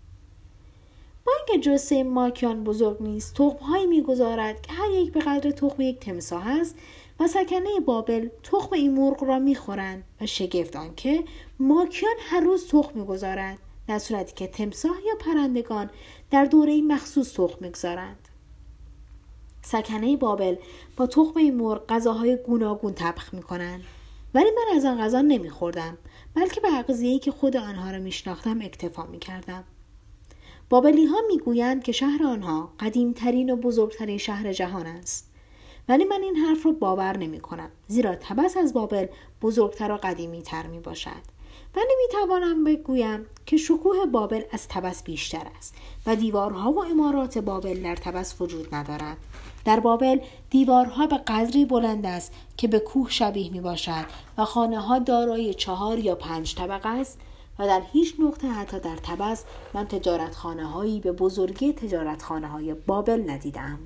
با 1.26 1.32
اینکه 1.48 1.70
جسه 1.70 2.02
ماکیان 2.02 2.64
بزرگ 2.64 2.96
نیست 3.02 3.34
تخمهایی 3.34 3.86
می‌گذارد 3.86 4.62
که 4.62 4.72
هر 4.72 4.90
یک 4.90 5.12
به 5.12 5.20
قدر 5.20 5.50
تخم 5.50 5.82
یک 5.82 6.00
تمساه 6.00 6.48
است 6.48 6.76
و 7.20 7.28
سکنه 7.28 7.80
بابل 7.86 8.28
تخم 8.42 8.74
این 8.74 8.94
مرغ 8.94 9.24
را 9.24 9.38
می‌خورند 9.38 10.04
و 10.20 10.26
شگفت 10.26 10.76
آنکه 10.76 11.24
ماکیان 11.58 12.14
هر 12.18 12.40
روز 12.40 12.68
تخم 12.68 12.98
می‌گذارد 12.98 13.58
در 13.86 13.98
صورتی 13.98 14.32
که 14.34 14.46
تمساه 14.46 14.96
یا 15.06 15.14
پرندگان 15.20 15.90
در 16.30 16.44
دوره 16.44 16.82
مخصوص 16.82 17.32
تخم 17.32 17.56
می‌گذارند 17.60 18.27
سکنه 19.62 20.16
بابل 20.16 20.56
با 20.96 21.06
تخم 21.06 21.36
این 21.36 21.56
مرغ 21.56 21.86
غذاهای 21.88 22.36
گوناگون 22.36 22.94
طبخ 22.94 23.34
می‌کنند 23.34 23.84
ولی 24.34 24.50
من 24.50 24.76
از 24.76 24.84
آن 24.84 25.00
غذا 25.00 25.20
نمیخوردم 25.20 25.98
بلکه 26.34 26.60
به 26.60 26.78
اغذیهای 26.78 27.18
که 27.18 27.30
خود 27.30 27.56
آنها 27.56 27.90
را 27.90 27.98
میشناختم 27.98 28.60
اکتفا 28.62 29.06
می‌کردم. 29.06 29.64
بابلی 30.70 31.06
ها 31.06 31.16
می‌گویند 31.28 31.82
که 31.82 31.92
شهر 31.92 32.24
آنها 32.24 32.72
قدیمترین 32.80 33.50
و 33.50 33.56
بزرگترین 33.56 34.18
شهر 34.18 34.52
جهان 34.52 34.86
است. 34.86 35.28
ولی 35.88 36.04
من 36.04 36.22
این 36.22 36.36
حرف 36.36 36.66
را 36.66 36.72
باور 36.72 37.16
نمی 37.16 37.40
کنم 37.40 37.70
زیرا 37.88 38.14
تبس 38.14 38.56
از 38.56 38.72
بابل 38.72 39.06
بزرگتر 39.42 39.92
و 39.92 39.96
قدیمی 39.96 40.42
تر 40.42 40.66
می 40.66 40.80
باشد 40.80 41.38
ولی 41.76 41.94
می 41.98 42.12
توانم 42.12 42.64
بگویم 42.64 43.26
که 43.46 43.56
شکوه 43.56 44.06
بابل 44.06 44.42
از 44.52 44.68
تبس 44.68 45.02
بیشتر 45.02 45.46
است 45.58 45.74
و 46.06 46.16
دیوارها 46.16 46.72
و 46.72 46.84
امارات 46.84 47.38
بابل 47.38 47.82
در 47.82 47.96
تبس 47.96 48.40
وجود 48.40 48.74
ندارند 48.74 49.16
در 49.68 49.80
بابل 49.80 50.20
دیوارها 50.50 51.06
به 51.06 51.16
قدری 51.16 51.64
بلند 51.64 52.06
است 52.06 52.32
که 52.56 52.68
به 52.68 52.78
کوه 52.78 53.10
شبیه 53.10 53.52
می 53.52 53.60
باشد 53.60 54.04
و 54.38 54.44
خانه 54.44 54.80
ها 54.80 54.98
دارای 54.98 55.54
چهار 55.54 55.98
یا 55.98 56.14
پنج 56.14 56.54
طبقه 56.54 56.88
است 56.88 57.18
و 57.58 57.66
در 57.66 57.82
هیچ 57.92 58.14
نقطه 58.18 58.48
حتی 58.48 58.80
در 58.80 58.96
تبس 58.96 59.44
من 59.74 59.86
تجارت 59.86 60.34
خانه 60.34 60.66
هایی 60.66 61.00
به 61.00 61.12
بزرگی 61.12 61.72
تجارت 61.72 62.22
خانه 62.22 62.46
های 62.46 62.74
بابل 62.74 63.30
ندیدم. 63.30 63.78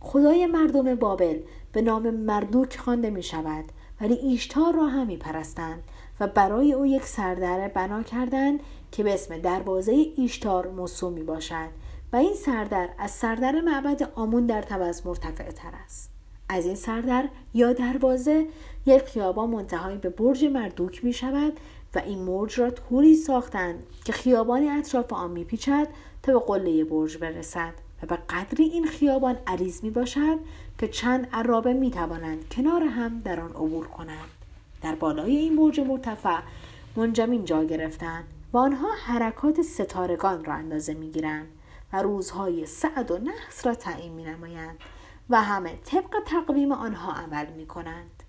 خدای 0.00 0.46
مردم 0.46 0.94
بابل 0.94 1.38
به 1.72 1.82
نام 1.82 2.10
مردوک 2.10 2.78
خوانده 2.78 3.10
می 3.10 3.22
شود 3.22 3.64
ولی 4.00 4.14
ایشتار 4.14 4.74
را 4.74 4.86
هم 4.86 5.06
می 5.06 5.16
پرستند 5.16 5.82
و 6.20 6.26
برای 6.26 6.72
او 6.72 6.86
یک 6.86 7.02
سردره 7.02 7.68
بنا 7.68 8.02
کردند 8.02 8.60
که 8.92 9.02
به 9.02 9.14
اسم 9.14 9.38
دروازه 9.38 10.06
ایشتار 10.16 10.68
موسوم 10.68 11.12
می 11.12 11.22
باشد 11.22 11.79
و 12.12 12.16
این 12.16 12.34
سردر 12.34 12.88
از 12.98 13.10
سردر 13.10 13.60
معبد 13.60 14.10
آمون 14.14 14.46
در 14.46 14.62
تبس 14.62 15.06
مرتفع 15.06 15.50
تر 15.50 15.70
است. 15.84 16.10
از 16.48 16.66
این 16.66 16.74
سردر 16.74 17.28
یا 17.54 17.72
دروازه 17.72 18.46
یک 18.86 19.02
خیابان 19.02 19.50
منتهایی 19.50 19.98
به 19.98 20.08
برج 20.08 20.44
مردوک 20.44 21.04
می 21.04 21.12
شود 21.12 21.52
و 21.94 21.98
این 21.98 22.26
برج 22.26 22.60
را 22.60 22.70
طوری 22.70 23.16
ساختند 23.16 23.82
که 24.04 24.12
خیابانی 24.12 24.68
اطراف 24.68 25.12
آن 25.12 25.30
می 25.30 25.44
پیچد 25.44 25.88
تا 26.22 26.32
به 26.32 26.46
قله 26.46 26.84
برج 26.84 27.18
برسد 27.18 27.72
و 28.02 28.06
به 28.06 28.18
قدری 28.30 28.64
این 28.64 28.86
خیابان 28.86 29.36
عریض 29.46 29.84
می 29.84 29.90
باشد 29.90 30.38
که 30.78 30.88
چند 30.88 31.28
عرابه 31.32 31.72
می 31.72 31.90
توانند 31.90 32.48
کنار 32.48 32.82
هم 32.82 33.18
در 33.18 33.40
آن 33.40 33.50
عبور 33.50 33.86
کنند 33.86 34.28
در 34.82 34.94
بالای 34.94 35.36
این 35.36 35.56
برج 35.56 35.80
مرتفع 35.80 36.38
منجمین 36.96 37.44
جا 37.44 37.64
گرفتند 37.64 38.24
و 38.52 38.58
آنها 38.58 38.88
حرکات 39.04 39.62
ستارگان 39.62 40.44
را 40.44 40.54
اندازه 40.54 40.94
می 40.94 41.10
گیرند 41.10 41.48
و 41.92 42.02
روزهای 42.02 42.66
سعد 42.66 43.10
و 43.10 43.18
نحس 43.18 43.66
را 43.66 43.74
تعیین 43.74 44.12
می 44.12 44.24
نمایند 44.24 44.78
و 45.30 45.42
همه 45.42 45.76
طبق 45.76 46.22
تقویم 46.26 46.72
آنها 46.72 47.12
عمل 47.12 47.46
می 47.46 47.66
کنند. 47.66 48.22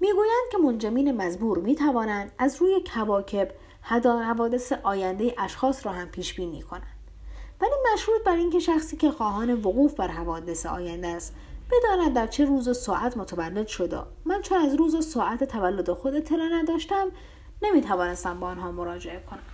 می‌گویند 0.00 0.50
که 0.52 0.58
منجمین 0.58 1.16
مزبور 1.16 1.58
می 1.58 1.74
توانند 1.74 2.32
از 2.38 2.56
روی 2.56 2.84
کواکب 2.94 3.50
حوادث 3.82 4.72
آینده 4.72 5.34
اشخاص 5.38 5.86
را 5.86 5.92
هم 5.92 6.08
پیش 6.08 6.34
بینی 6.34 6.62
کنند. 6.62 7.10
ولی 7.60 7.72
مشروط 7.92 8.22
بر 8.24 8.36
اینکه 8.36 8.58
شخصی 8.58 8.96
که 8.96 9.10
خواهان 9.10 9.54
وقوف 9.54 9.94
بر 9.94 10.08
حوادث 10.08 10.66
آینده 10.66 11.08
است 11.08 11.34
بداند 11.70 12.14
در 12.14 12.26
چه 12.26 12.44
روز 12.44 12.68
و 12.68 12.74
ساعت 12.74 13.16
متولد 13.16 13.66
شده. 13.66 14.02
من 14.24 14.42
چون 14.42 14.58
از 14.58 14.74
روز 14.74 14.94
و 14.94 15.00
ساعت 15.00 15.44
تولد 15.44 15.92
خود 15.92 16.14
اطلاع 16.14 16.48
نداشتم 16.52 17.08
نمی 17.62 17.80
توانستم 17.80 18.40
با 18.40 18.46
آنها 18.46 18.72
مراجعه 18.72 19.22
کنم. 19.30 19.53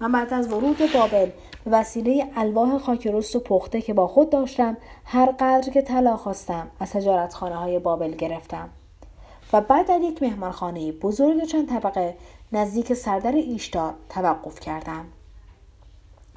من 0.00 0.12
بعد 0.12 0.34
از 0.34 0.52
ورود 0.52 0.78
بابل 0.94 1.30
به 1.64 1.70
وسیله 1.70 2.28
الواح 2.36 2.78
خاکرست 2.78 3.36
و 3.36 3.40
پخته 3.40 3.80
که 3.80 3.94
با 3.94 4.06
خود 4.06 4.30
داشتم 4.30 4.76
هر 5.04 5.26
قدر 5.26 5.72
که 5.72 5.82
طلا 5.82 6.16
خواستم 6.16 6.68
از 6.80 6.90
تجارتخانه 6.92 7.56
های 7.56 7.78
بابل 7.78 8.10
گرفتم. 8.10 8.68
و 9.52 9.60
بعد 9.60 9.86
در 9.86 10.00
یک 10.00 10.22
مهمانخانه 10.22 10.92
بزرگ 10.92 11.44
چند 11.44 11.68
طبقه 11.68 12.14
نزدیک 12.52 12.94
سردر 12.94 13.32
ایشتار 13.32 13.94
توقف 14.08 14.60
کردم. 14.60 15.04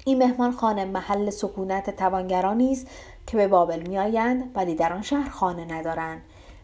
این 0.06 0.17
مهمانخانه 0.17 0.86
محل 0.86 1.30
سکونت 1.30 1.95
توانگرانی 1.95 2.72
است 2.72 2.88
که 3.28 3.38
به 3.38 3.48
بابل 3.48 3.88
میآیند 3.88 4.52
ولی 4.56 4.76
در 4.76 4.93
آن 4.93 5.02
شهر 5.02 5.30
خانه 5.30 5.65
ندارند. 5.74 6.22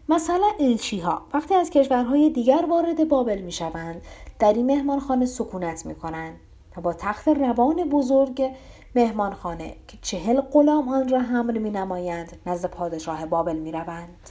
مثلا 0.08 0.50
الچی 0.60 0.98
ها 0.98 1.22
وقتی 1.34 1.54
از 1.54 1.70
کشورهای 1.70 2.30
دیگر 2.30 2.64
وارد 2.70 3.08
بابل 3.08 3.38
می 3.38 3.52
شوند 3.52 4.02
در 4.38 4.52
این 4.52 4.66
مهمانخانه 4.66 5.26
سکونت 5.26 5.86
می 5.86 5.94
کنند 5.94 6.40
با 6.80 6.92
تخت 6.92 7.28
روان 7.28 7.84
بزرگ 7.84 8.52
مهمانخانه 8.94 9.76
که 9.88 9.98
چهل 10.02 10.40
غلام 10.40 10.88
آن 10.88 11.08
را 11.08 11.20
حمل 11.20 11.58
می 11.58 11.70
نمایند 11.70 12.36
نزد 12.46 12.70
پادشاه 12.70 13.26
بابل 13.26 13.56
می 13.56 13.72
روند. 13.72 14.30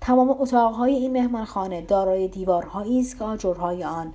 تمام 0.00 0.30
اتاقهای 0.30 0.94
این 0.94 1.12
مهمانخانه 1.12 1.80
دارای 1.80 2.28
دیوارهایی 2.28 3.00
است 3.00 3.18
که 3.18 3.24
آجرهای 3.24 3.84
آن 3.84 4.12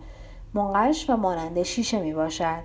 منقش 0.54 1.10
و 1.10 1.18
مانند 1.18 1.64
شیشه 1.64 2.02
می 2.02 2.14
باشد 2.14 2.64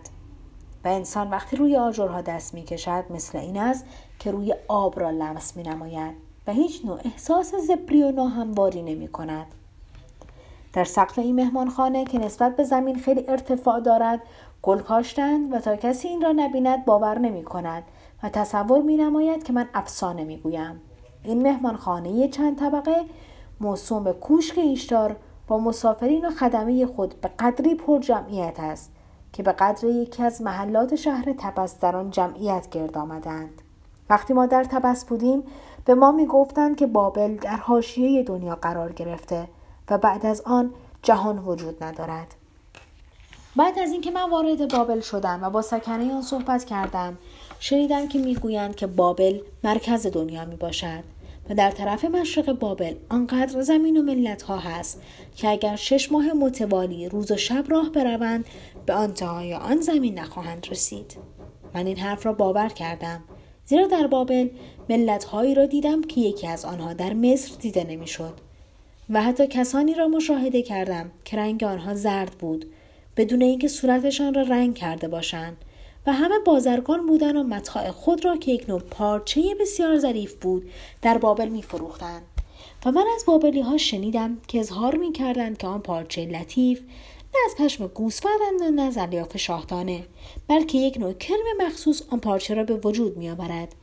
و 0.84 0.88
انسان 0.88 1.30
وقتی 1.30 1.56
روی 1.56 1.76
آجرها 1.76 2.20
دست 2.20 2.54
می 2.54 2.62
کشد 2.62 3.04
مثل 3.10 3.38
این 3.38 3.56
است 3.56 3.84
که 4.18 4.30
روی 4.30 4.54
آب 4.68 5.00
را 5.00 5.10
لمس 5.10 5.56
می 5.56 5.62
نماید 5.62 6.14
و 6.46 6.52
هیچ 6.52 6.84
نوع 6.84 7.00
احساس 7.04 7.54
زبری 7.54 8.02
و 8.02 8.12
ناهمواری 8.12 8.82
نمی 8.82 9.08
کند. 9.08 9.46
در 10.72 10.84
سقف 10.84 11.18
این 11.18 11.34
مهمانخانه 11.34 12.04
که 12.04 12.18
نسبت 12.18 12.56
به 12.56 12.64
زمین 12.64 12.98
خیلی 12.98 13.24
ارتفاع 13.28 13.80
دارد 13.80 14.20
گل 14.62 14.78
کاشتند 14.78 15.52
و 15.52 15.58
تا 15.58 15.76
کسی 15.76 16.08
این 16.08 16.22
را 16.22 16.32
نبیند 16.32 16.84
باور 16.84 17.18
نمی 17.18 17.44
کند 17.44 17.82
و 18.22 18.28
تصور 18.28 18.82
می 18.82 18.96
نماید 18.96 19.42
که 19.42 19.52
من 19.52 19.68
افسانه 19.74 20.24
می 20.24 20.36
گویم. 20.36 20.80
این 21.22 21.42
مهمانخانه 21.42 22.28
چند 22.28 22.58
طبقه 22.58 23.04
موسوم 23.60 24.04
به 24.04 24.12
کوشک 24.12 24.58
ایشتار 24.58 25.16
با 25.48 25.58
مسافرین 25.58 26.24
و 26.24 26.30
خدمه 26.30 26.86
خود 26.86 27.20
به 27.20 27.30
قدری 27.38 27.74
پر 27.74 27.98
جمعیت 27.98 28.60
است 28.60 28.92
که 29.32 29.42
به 29.42 29.52
قدر 29.52 29.84
یکی 29.84 30.22
از 30.22 30.42
محلات 30.42 30.94
شهر 30.94 31.34
تبس 31.38 31.80
در 31.80 31.96
آن 31.96 32.10
جمعیت 32.10 32.70
گرد 32.70 32.98
آمدند. 32.98 33.62
وقتی 34.10 34.34
ما 34.34 34.46
در 34.46 34.64
تبس 34.64 35.04
بودیم 35.04 35.42
به 35.84 35.94
ما 35.94 36.12
می 36.12 36.26
گفتند 36.26 36.76
که 36.76 36.86
بابل 36.86 37.36
در 37.36 37.56
حاشیه 37.56 38.22
دنیا 38.22 38.54
قرار 38.54 38.92
گرفته 38.92 39.48
و 39.90 39.98
بعد 39.98 40.26
از 40.26 40.40
آن 40.40 40.74
جهان 41.02 41.38
وجود 41.38 41.84
ندارد. 41.84 42.41
بعد 43.56 43.78
از 43.78 43.92
اینکه 43.92 44.10
من 44.10 44.30
وارد 44.30 44.72
بابل 44.72 45.00
شدم 45.00 45.40
و 45.42 45.50
با 45.50 45.62
سکنه 45.62 46.12
آن 46.12 46.22
صحبت 46.22 46.64
کردم 46.64 47.18
شنیدم 47.60 48.08
که 48.08 48.18
می‌گویند 48.18 48.76
که 48.76 48.86
بابل 48.86 49.40
مرکز 49.64 50.06
دنیا 50.06 50.44
می 50.44 50.56
باشد 50.56 51.04
و 51.50 51.54
در 51.54 51.70
طرف 51.70 52.04
مشرق 52.04 52.52
بابل 52.52 52.94
آنقدر 53.08 53.62
زمین 53.62 53.96
و 53.96 54.02
ملت 54.02 54.42
ها 54.42 54.56
هست 54.56 55.02
که 55.36 55.48
اگر 55.48 55.76
شش 55.76 56.12
ماه 56.12 56.32
متوالی 56.32 57.08
روز 57.08 57.30
و 57.30 57.36
شب 57.36 57.64
راه 57.68 57.90
بروند 57.90 58.44
به 58.86 58.94
انتهای 58.94 59.54
آن 59.54 59.80
زمین 59.80 60.18
نخواهند 60.18 60.66
رسید. 60.70 61.16
من 61.74 61.86
این 61.86 61.98
حرف 61.98 62.26
را 62.26 62.32
باور 62.32 62.68
کردم 62.68 63.20
زیرا 63.66 63.86
در 63.86 64.06
بابل 64.06 64.48
ملت 64.88 65.24
هایی 65.24 65.54
را 65.54 65.66
دیدم 65.66 66.02
که 66.02 66.20
یکی 66.20 66.46
از 66.46 66.64
آنها 66.64 66.92
در 66.92 67.12
مصر 67.12 67.52
دیده 67.60 67.84
نمی‌شد 67.84 68.34
و 69.10 69.22
حتی 69.22 69.46
کسانی 69.46 69.94
را 69.94 70.08
مشاهده 70.08 70.62
کردم 70.62 71.10
که 71.24 71.36
رنگ 71.36 71.64
آنها 71.64 71.94
زرد 71.94 72.30
بود 72.30 72.66
بدون 73.16 73.42
اینکه 73.42 73.68
صورتشان 73.68 74.34
را 74.34 74.42
رنگ 74.42 74.74
کرده 74.74 75.08
باشند 75.08 75.56
و 76.06 76.12
همه 76.12 76.38
بازرگان 76.38 77.06
بودند 77.06 77.36
و 77.36 77.42
متاع 77.42 77.90
خود 77.90 78.24
را 78.24 78.36
که 78.36 78.52
یک 78.52 78.68
نوع 78.68 78.80
پارچه 78.80 79.42
بسیار 79.60 79.98
ظریف 79.98 80.34
بود 80.34 80.70
در 81.02 81.18
بابل 81.18 81.48
می 81.48 81.62
فروختند. 81.62 82.22
و 82.86 82.90
من 82.90 83.04
از 83.16 83.24
بابلی 83.26 83.60
ها 83.60 83.76
شنیدم 83.76 84.38
که 84.48 84.60
اظهار 84.60 84.96
می 84.96 85.12
کردند 85.12 85.58
که 85.58 85.66
آن 85.66 85.80
پارچه 85.80 86.26
لطیف 86.26 86.80
نه 87.34 87.40
از 87.46 87.56
پشم 87.58 87.86
گوسفندند 87.86 88.60
و 88.60 88.70
نه 88.70 88.82
از 88.82 88.98
الیاف 88.98 89.36
شاهدانه 89.36 90.06
بلکه 90.48 90.78
یک 90.78 90.96
نوع 90.96 91.12
کرم 91.12 91.66
مخصوص 91.66 92.02
آن 92.10 92.20
پارچه 92.20 92.54
را 92.54 92.64
به 92.64 92.74
وجود 92.74 93.16
می 93.16 93.30
آورد 93.30 93.74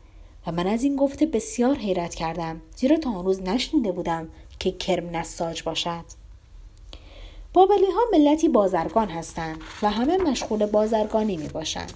و 0.47 0.51
من 0.51 0.67
از 0.67 0.83
این 0.83 0.95
گفته 0.95 1.25
بسیار 1.25 1.75
حیرت 1.75 2.15
کردم 2.15 2.61
زیرا 2.75 2.97
تا 2.97 3.09
آن 3.09 3.25
روز 3.25 3.41
نشنیده 3.41 3.91
بودم 3.91 4.29
که 4.59 4.71
کرم 4.71 5.15
نساج 5.15 5.63
باشد 5.63 6.18
بابلی 7.53 7.85
ها 7.85 8.01
ملتی 8.17 8.49
بازرگان 8.49 9.07
هستند 9.07 9.61
و 9.81 9.89
همه 9.89 10.17
مشغول 10.17 10.65
بازرگانی 10.65 11.37
می 11.37 11.47
باشند 11.47 11.93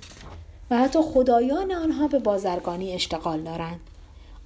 و 0.72 0.78
حتی 0.78 1.00
خدایان 1.02 1.72
آنها 1.72 2.08
به 2.08 2.20
بازرگانی 2.20 2.94
اشتغال 2.94 3.42
دارند. 3.42 3.80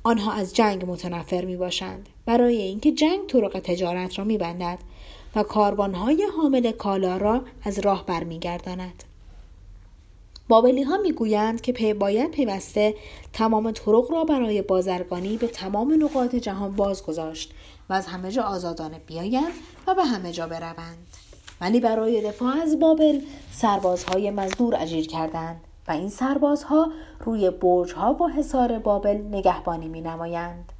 آنها 0.04 0.32
از 0.32 0.56
جنگ 0.56 0.84
متنفر 0.88 1.46
می 1.46 1.58
باشند 1.58 2.10
برای 2.26 2.62
اینکه 2.62 2.92
جنگ 2.92 3.28
طرق 3.28 3.62
تجارت 3.64 4.20
را 4.20 4.26
می 4.26 4.38
بندد 4.38 4.80
و 5.36 5.44
کاروانهای 5.44 6.28
حامل 6.38 6.72
کالا 6.72 7.18
را 7.18 7.42
از 7.64 7.80
راه 7.80 8.06
برمیگرداند. 8.06 9.04
بابلی 10.48 10.84
ها 10.84 10.98
می 10.98 11.12
گویند 11.12 11.62
که 11.62 11.72
پی 11.72 11.94
باید 11.94 12.32
پیوسته 12.32 12.96
تمام 13.34 13.72
طرق 13.72 14.12
را 14.12 14.24
برای 14.24 14.62
بازرگانی 14.62 15.38
به 15.38 15.48
تمام 15.48 16.04
نقاط 16.04 16.36
جهان 16.36 16.76
باز 16.76 17.04
گذاشت 17.04 17.54
و 17.90 17.94
از 17.94 18.08
همه 18.08 18.32
جا 18.32 18.44
آزادانه 18.44 19.00
بیایند 19.00 19.54
و 19.88 19.96
به 19.96 20.04
همه 20.04 20.32
جا 20.32 20.48
بروند 20.48 21.08
ولی 21.62 21.80
برای 21.80 22.28
دفاع 22.28 22.54
از 22.62 22.80
بابل 22.80 23.22
سربازهای 23.52 24.32
مزدور 24.32 24.76
اجیر 24.80 25.08
کردند 25.08 25.62
و 25.88 25.92
این 25.92 26.10
سربازها 26.10 26.92
روی 27.20 27.50
برجها 27.50 28.14
و 28.14 28.28
حصار 28.28 28.80
بابل 28.80 29.22
نگهبانی 29.32 29.88
می 29.88 30.02
نمایند. 30.02 30.72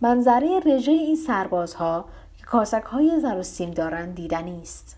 منظره 0.00 0.60
رژه 0.66 0.92
این 0.92 1.16
سربازها 1.16 2.04
که 2.38 2.44
کاسک 2.44 2.82
های 2.82 3.20
زر 3.20 3.36
و 3.38 3.42
سیم 3.42 3.70
دارند 3.70 4.14
دیدنی 4.14 4.62
است. 4.62 4.96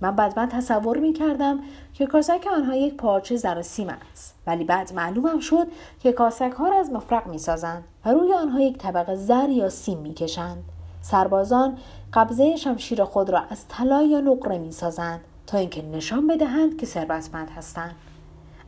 من 0.00 0.16
بعد 0.16 0.50
تصور 0.50 0.98
می 0.98 1.12
کردم 1.12 1.60
که 1.94 2.06
کاسک 2.06 2.46
آنها 2.52 2.74
یک 2.74 2.96
پارچه 2.96 3.36
زر 3.36 3.58
و 3.58 3.62
سیم 3.62 3.88
است 4.12 4.34
ولی 4.46 4.64
بعد 4.64 4.92
معلومم 4.92 5.40
شد 5.40 5.66
که 6.00 6.12
کاسک 6.12 6.52
ها 6.58 6.68
را 6.68 6.78
از 6.78 6.90
مفرق 6.92 7.26
می 7.26 7.38
سازند 7.38 7.84
و 8.04 8.10
روی 8.10 8.32
آنها 8.32 8.60
یک 8.60 8.78
طبقه 8.78 9.16
زر 9.16 9.48
یا 9.48 9.68
سیم 9.68 9.98
می 9.98 10.14
کشند. 10.14 10.64
سربازان 11.02 11.78
قبضه 12.12 12.56
شمشیر 12.56 13.04
خود 13.04 13.30
را 13.30 13.40
از 13.50 13.68
طلا 13.68 14.02
یا 14.02 14.20
نقره 14.20 14.58
می 14.58 14.72
سازند 14.72 15.20
تا 15.46 15.58
اینکه 15.58 15.82
نشان 15.82 16.26
بدهند 16.26 16.76
که 16.76 16.86
ثروتمند 16.86 17.50
هستند. 17.50 17.94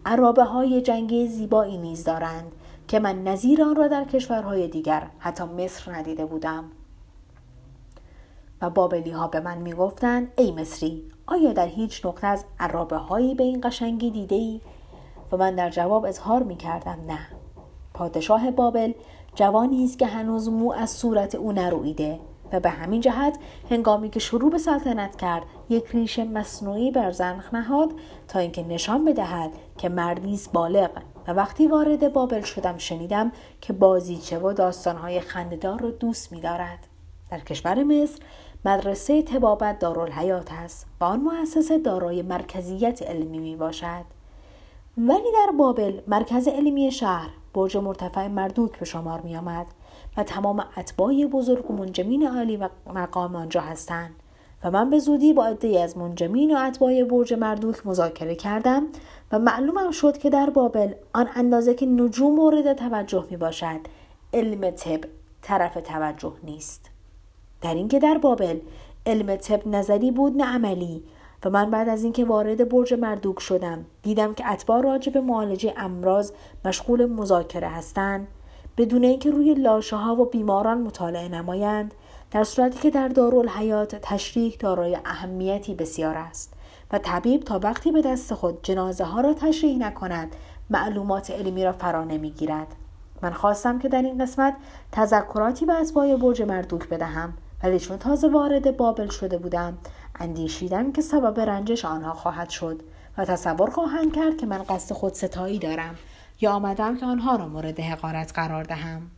عرابه 0.06 0.44
های 0.44 0.80
جنگی 0.80 1.28
زیبایی 1.28 1.78
نیز 1.78 2.04
دارند 2.04 2.52
که 2.88 2.98
من 2.98 3.24
نظیر 3.24 3.62
آن 3.62 3.76
را 3.76 3.88
در 3.88 4.04
کشورهای 4.04 4.68
دیگر 4.68 5.06
حتی 5.18 5.44
مصر 5.44 5.92
ندیده 5.92 6.26
بودم 6.26 6.64
و 8.62 8.70
بابلی 8.70 9.10
ها 9.10 9.26
به 9.26 9.40
من 9.40 9.58
می 9.58 9.72
گفتند 9.72 10.32
ای 10.36 10.50
مصری 10.50 11.10
آیا 11.26 11.52
در 11.52 11.66
هیچ 11.66 12.06
نقطه 12.06 12.26
از 12.26 12.44
عرابه 12.60 12.96
هایی 12.96 13.34
به 13.34 13.44
این 13.44 13.60
قشنگی 13.64 14.10
دیده 14.10 14.34
ای؟ 14.34 14.60
و 15.32 15.36
من 15.36 15.54
در 15.54 15.70
جواب 15.70 16.04
اظهار 16.04 16.42
می 16.42 16.56
کردم 16.56 16.98
نه 17.06 17.18
پادشاه 17.94 18.50
بابل 18.50 18.92
جوانی 19.34 19.84
است 19.84 19.98
که 19.98 20.06
هنوز 20.06 20.48
مو 20.48 20.72
از 20.72 20.90
صورت 20.90 21.34
او 21.34 21.52
نرویده 21.52 22.20
و 22.52 22.60
به 22.60 22.70
همین 22.70 23.00
جهت 23.00 23.38
هنگامی 23.70 24.10
که 24.10 24.20
شروع 24.20 24.50
به 24.50 24.58
سلطنت 24.58 25.16
کرد 25.16 25.42
یک 25.68 25.84
ریش 25.86 26.18
مصنوعی 26.18 26.90
بر 26.90 27.10
زنخ 27.10 27.54
نهاد 27.54 27.92
تا 28.28 28.38
اینکه 28.38 28.62
نشان 28.62 29.04
بدهد 29.04 29.50
که 29.78 29.88
مردی 29.88 30.40
بالغ. 30.52 30.90
و 31.28 31.32
وقتی 31.32 31.66
وارد 31.66 32.12
بابل 32.12 32.40
شدم 32.40 32.78
شنیدم 32.78 33.32
که 33.60 33.72
بازیچه 33.72 34.38
و 34.38 34.52
داستانهای 34.52 35.20
خندهدار 35.20 35.80
را 35.80 35.90
دوست 35.90 36.32
می‌دارد. 36.32 36.78
در 37.30 37.40
کشور 37.40 37.82
مصر 37.82 38.22
مدرسه 38.64 39.22
تبابت 39.22 39.78
دارالحیات 39.78 40.52
است 40.52 40.86
و 41.00 41.04
آن 41.04 41.20
مؤسسه 41.20 41.78
دارای 41.78 42.22
مرکزیت 42.22 43.02
علمی 43.02 43.38
می 43.38 43.56
باشد 43.56 44.04
ولی 44.98 45.32
در 45.32 45.52
بابل 45.58 46.00
مرکز 46.06 46.48
علمی 46.48 46.90
شهر 46.92 47.30
برج 47.54 47.76
مرتفع 47.76 48.28
مردوک 48.28 48.78
به 48.78 48.84
شمار 48.84 49.20
می 49.20 49.36
آمد 49.36 49.66
و 50.16 50.22
تمام 50.22 50.64
اتباع 50.76 51.26
بزرگ 51.26 51.70
و 51.70 51.74
منجمین 51.74 52.26
عالی 52.26 52.56
و 52.56 52.68
مقام 52.94 53.36
آنجا 53.36 53.60
هستند 53.60 54.14
و 54.64 54.70
من 54.70 54.90
به 54.90 54.98
زودی 54.98 55.32
با 55.32 55.44
عدهای 55.44 55.78
از 55.78 55.96
منجمین 55.96 56.56
و 56.56 56.58
اتباع 56.58 57.04
برج 57.04 57.32
مردوک 57.32 57.86
مذاکره 57.86 58.34
کردم 58.34 58.86
و 59.32 59.38
معلومم 59.38 59.90
شد 59.90 60.18
که 60.18 60.30
در 60.30 60.50
بابل 60.50 60.94
آن 61.12 61.28
اندازه 61.34 61.74
که 61.74 61.86
نجوم 61.86 62.34
مورد 62.34 62.72
توجه 62.72 63.26
می 63.30 63.36
باشد 63.36 63.80
علم 64.32 64.70
طب 64.70 65.00
طرف 65.42 65.74
توجه 65.74 66.32
نیست. 66.42 66.90
در 67.60 67.74
اینکه 67.74 67.98
در 67.98 68.18
بابل 68.18 68.58
علم 69.06 69.36
طب 69.36 69.66
نظری 69.68 70.10
بود 70.10 70.36
نه 70.36 70.44
عملی. 70.44 71.02
و 71.44 71.50
من 71.50 71.70
بعد 71.70 71.88
از 71.88 72.04
اینکه 72.04 72.24
وارد 72.24 72.68
برج 72.68 72.94
مردوک 72.94 73.40
شدم 73.40 73.84
دیدم 74.02 74.34
که 74.34 74.52
اتباع 74.52 74.82
راجع 74.82 75.12
به 75.12 75.20
معالجه 75.20 75.74
امراض 75.76 76.32
مشغول 76.64 77.06
مذاکره 77.06 77.68
هستند. 77.68 78.28
بدون 78.76 79.04
اینکه 79.04 79.30
روی 79.30 79.54
لاشه 79.54 79.96
ها 79.96 80.16
و 80.16 80.24
بیماران 80.24 80.80
مطالعه 80.80 81.28
نمایند 81.28 81.94
در 82.30 82.44
صورتی 82.44 82.78
که 82.78 82.90
در 82.90 83.08
دارالحیات 83.08 83.96
تشریح 84.02 84.56
دارای 84.58 84.98
اهمیتی 85.04 85.74
بسیار 85.74 86.16
است 86.16 86.54
و 86.92 86.98
طبیب 86.98 87.42
تا 87.42 87.60
وقتی 87.62 87.92
به 87.92 88.02
دست 88.02 88.34
خود 88.34 88.58
جنازه 88.62 89.04
ها 89.04 89.20
را 89.20 89.34
تشریح 89.34 89.78
نکند 89.78 90.36
معلومات 90.70 91.30
علمی 91.30 91.64
را 91.64 91.72
فرا 91.72 92.04
نمی‌گیرد. 92.04 92.66
من 93.22 93.32
خواستم 93.32 93.78
که 93.78 93.88
در 93.88 94.02
این 94.02 94.22
قسمت 94.22 94.56
تذکراتی 94.92 95.66
به 95.66 95.72
اتباع 95.72 96.16
برج 96.16 96.42
مردوک 96.42 96.88
بدهم 96.88 97.32
ولی 97.62 97.80
چون 97.80 97.98
تازه 97.98 98.28
وارد 98.28 98.76
بابل 98.76 99.08
شده 99.08 99.38
بودم 99.38 99.78
اندیشیدم 100.22 100.92
که 100.92 101.02
سبب 101.02 101.40
رنجش 101.40 101.84
آنها 101.84 102.12
خواهد 102.12 102.50
شد 102.50 102.82
و 103.18 103.24
تصور 103.24 103.70
خواهند 103.70 104.12
کرد 104.12 104.36
که 104.36 104.46
من 104.46 104.62
قصد 104.62 104.94
خود 104.94 105.14
ستایی 105.14 105.58
دارم 105.58 105.94
یا 106.40 106.52
آمدم 106.52 106.96
که 106.96 107.06
آنها 107.06 107.36
را 107.36 107.48
مورد 107.48 107.80
حقارت 107.80 108.32
قرار 108.34 108.64
دهم. 108.64 109.10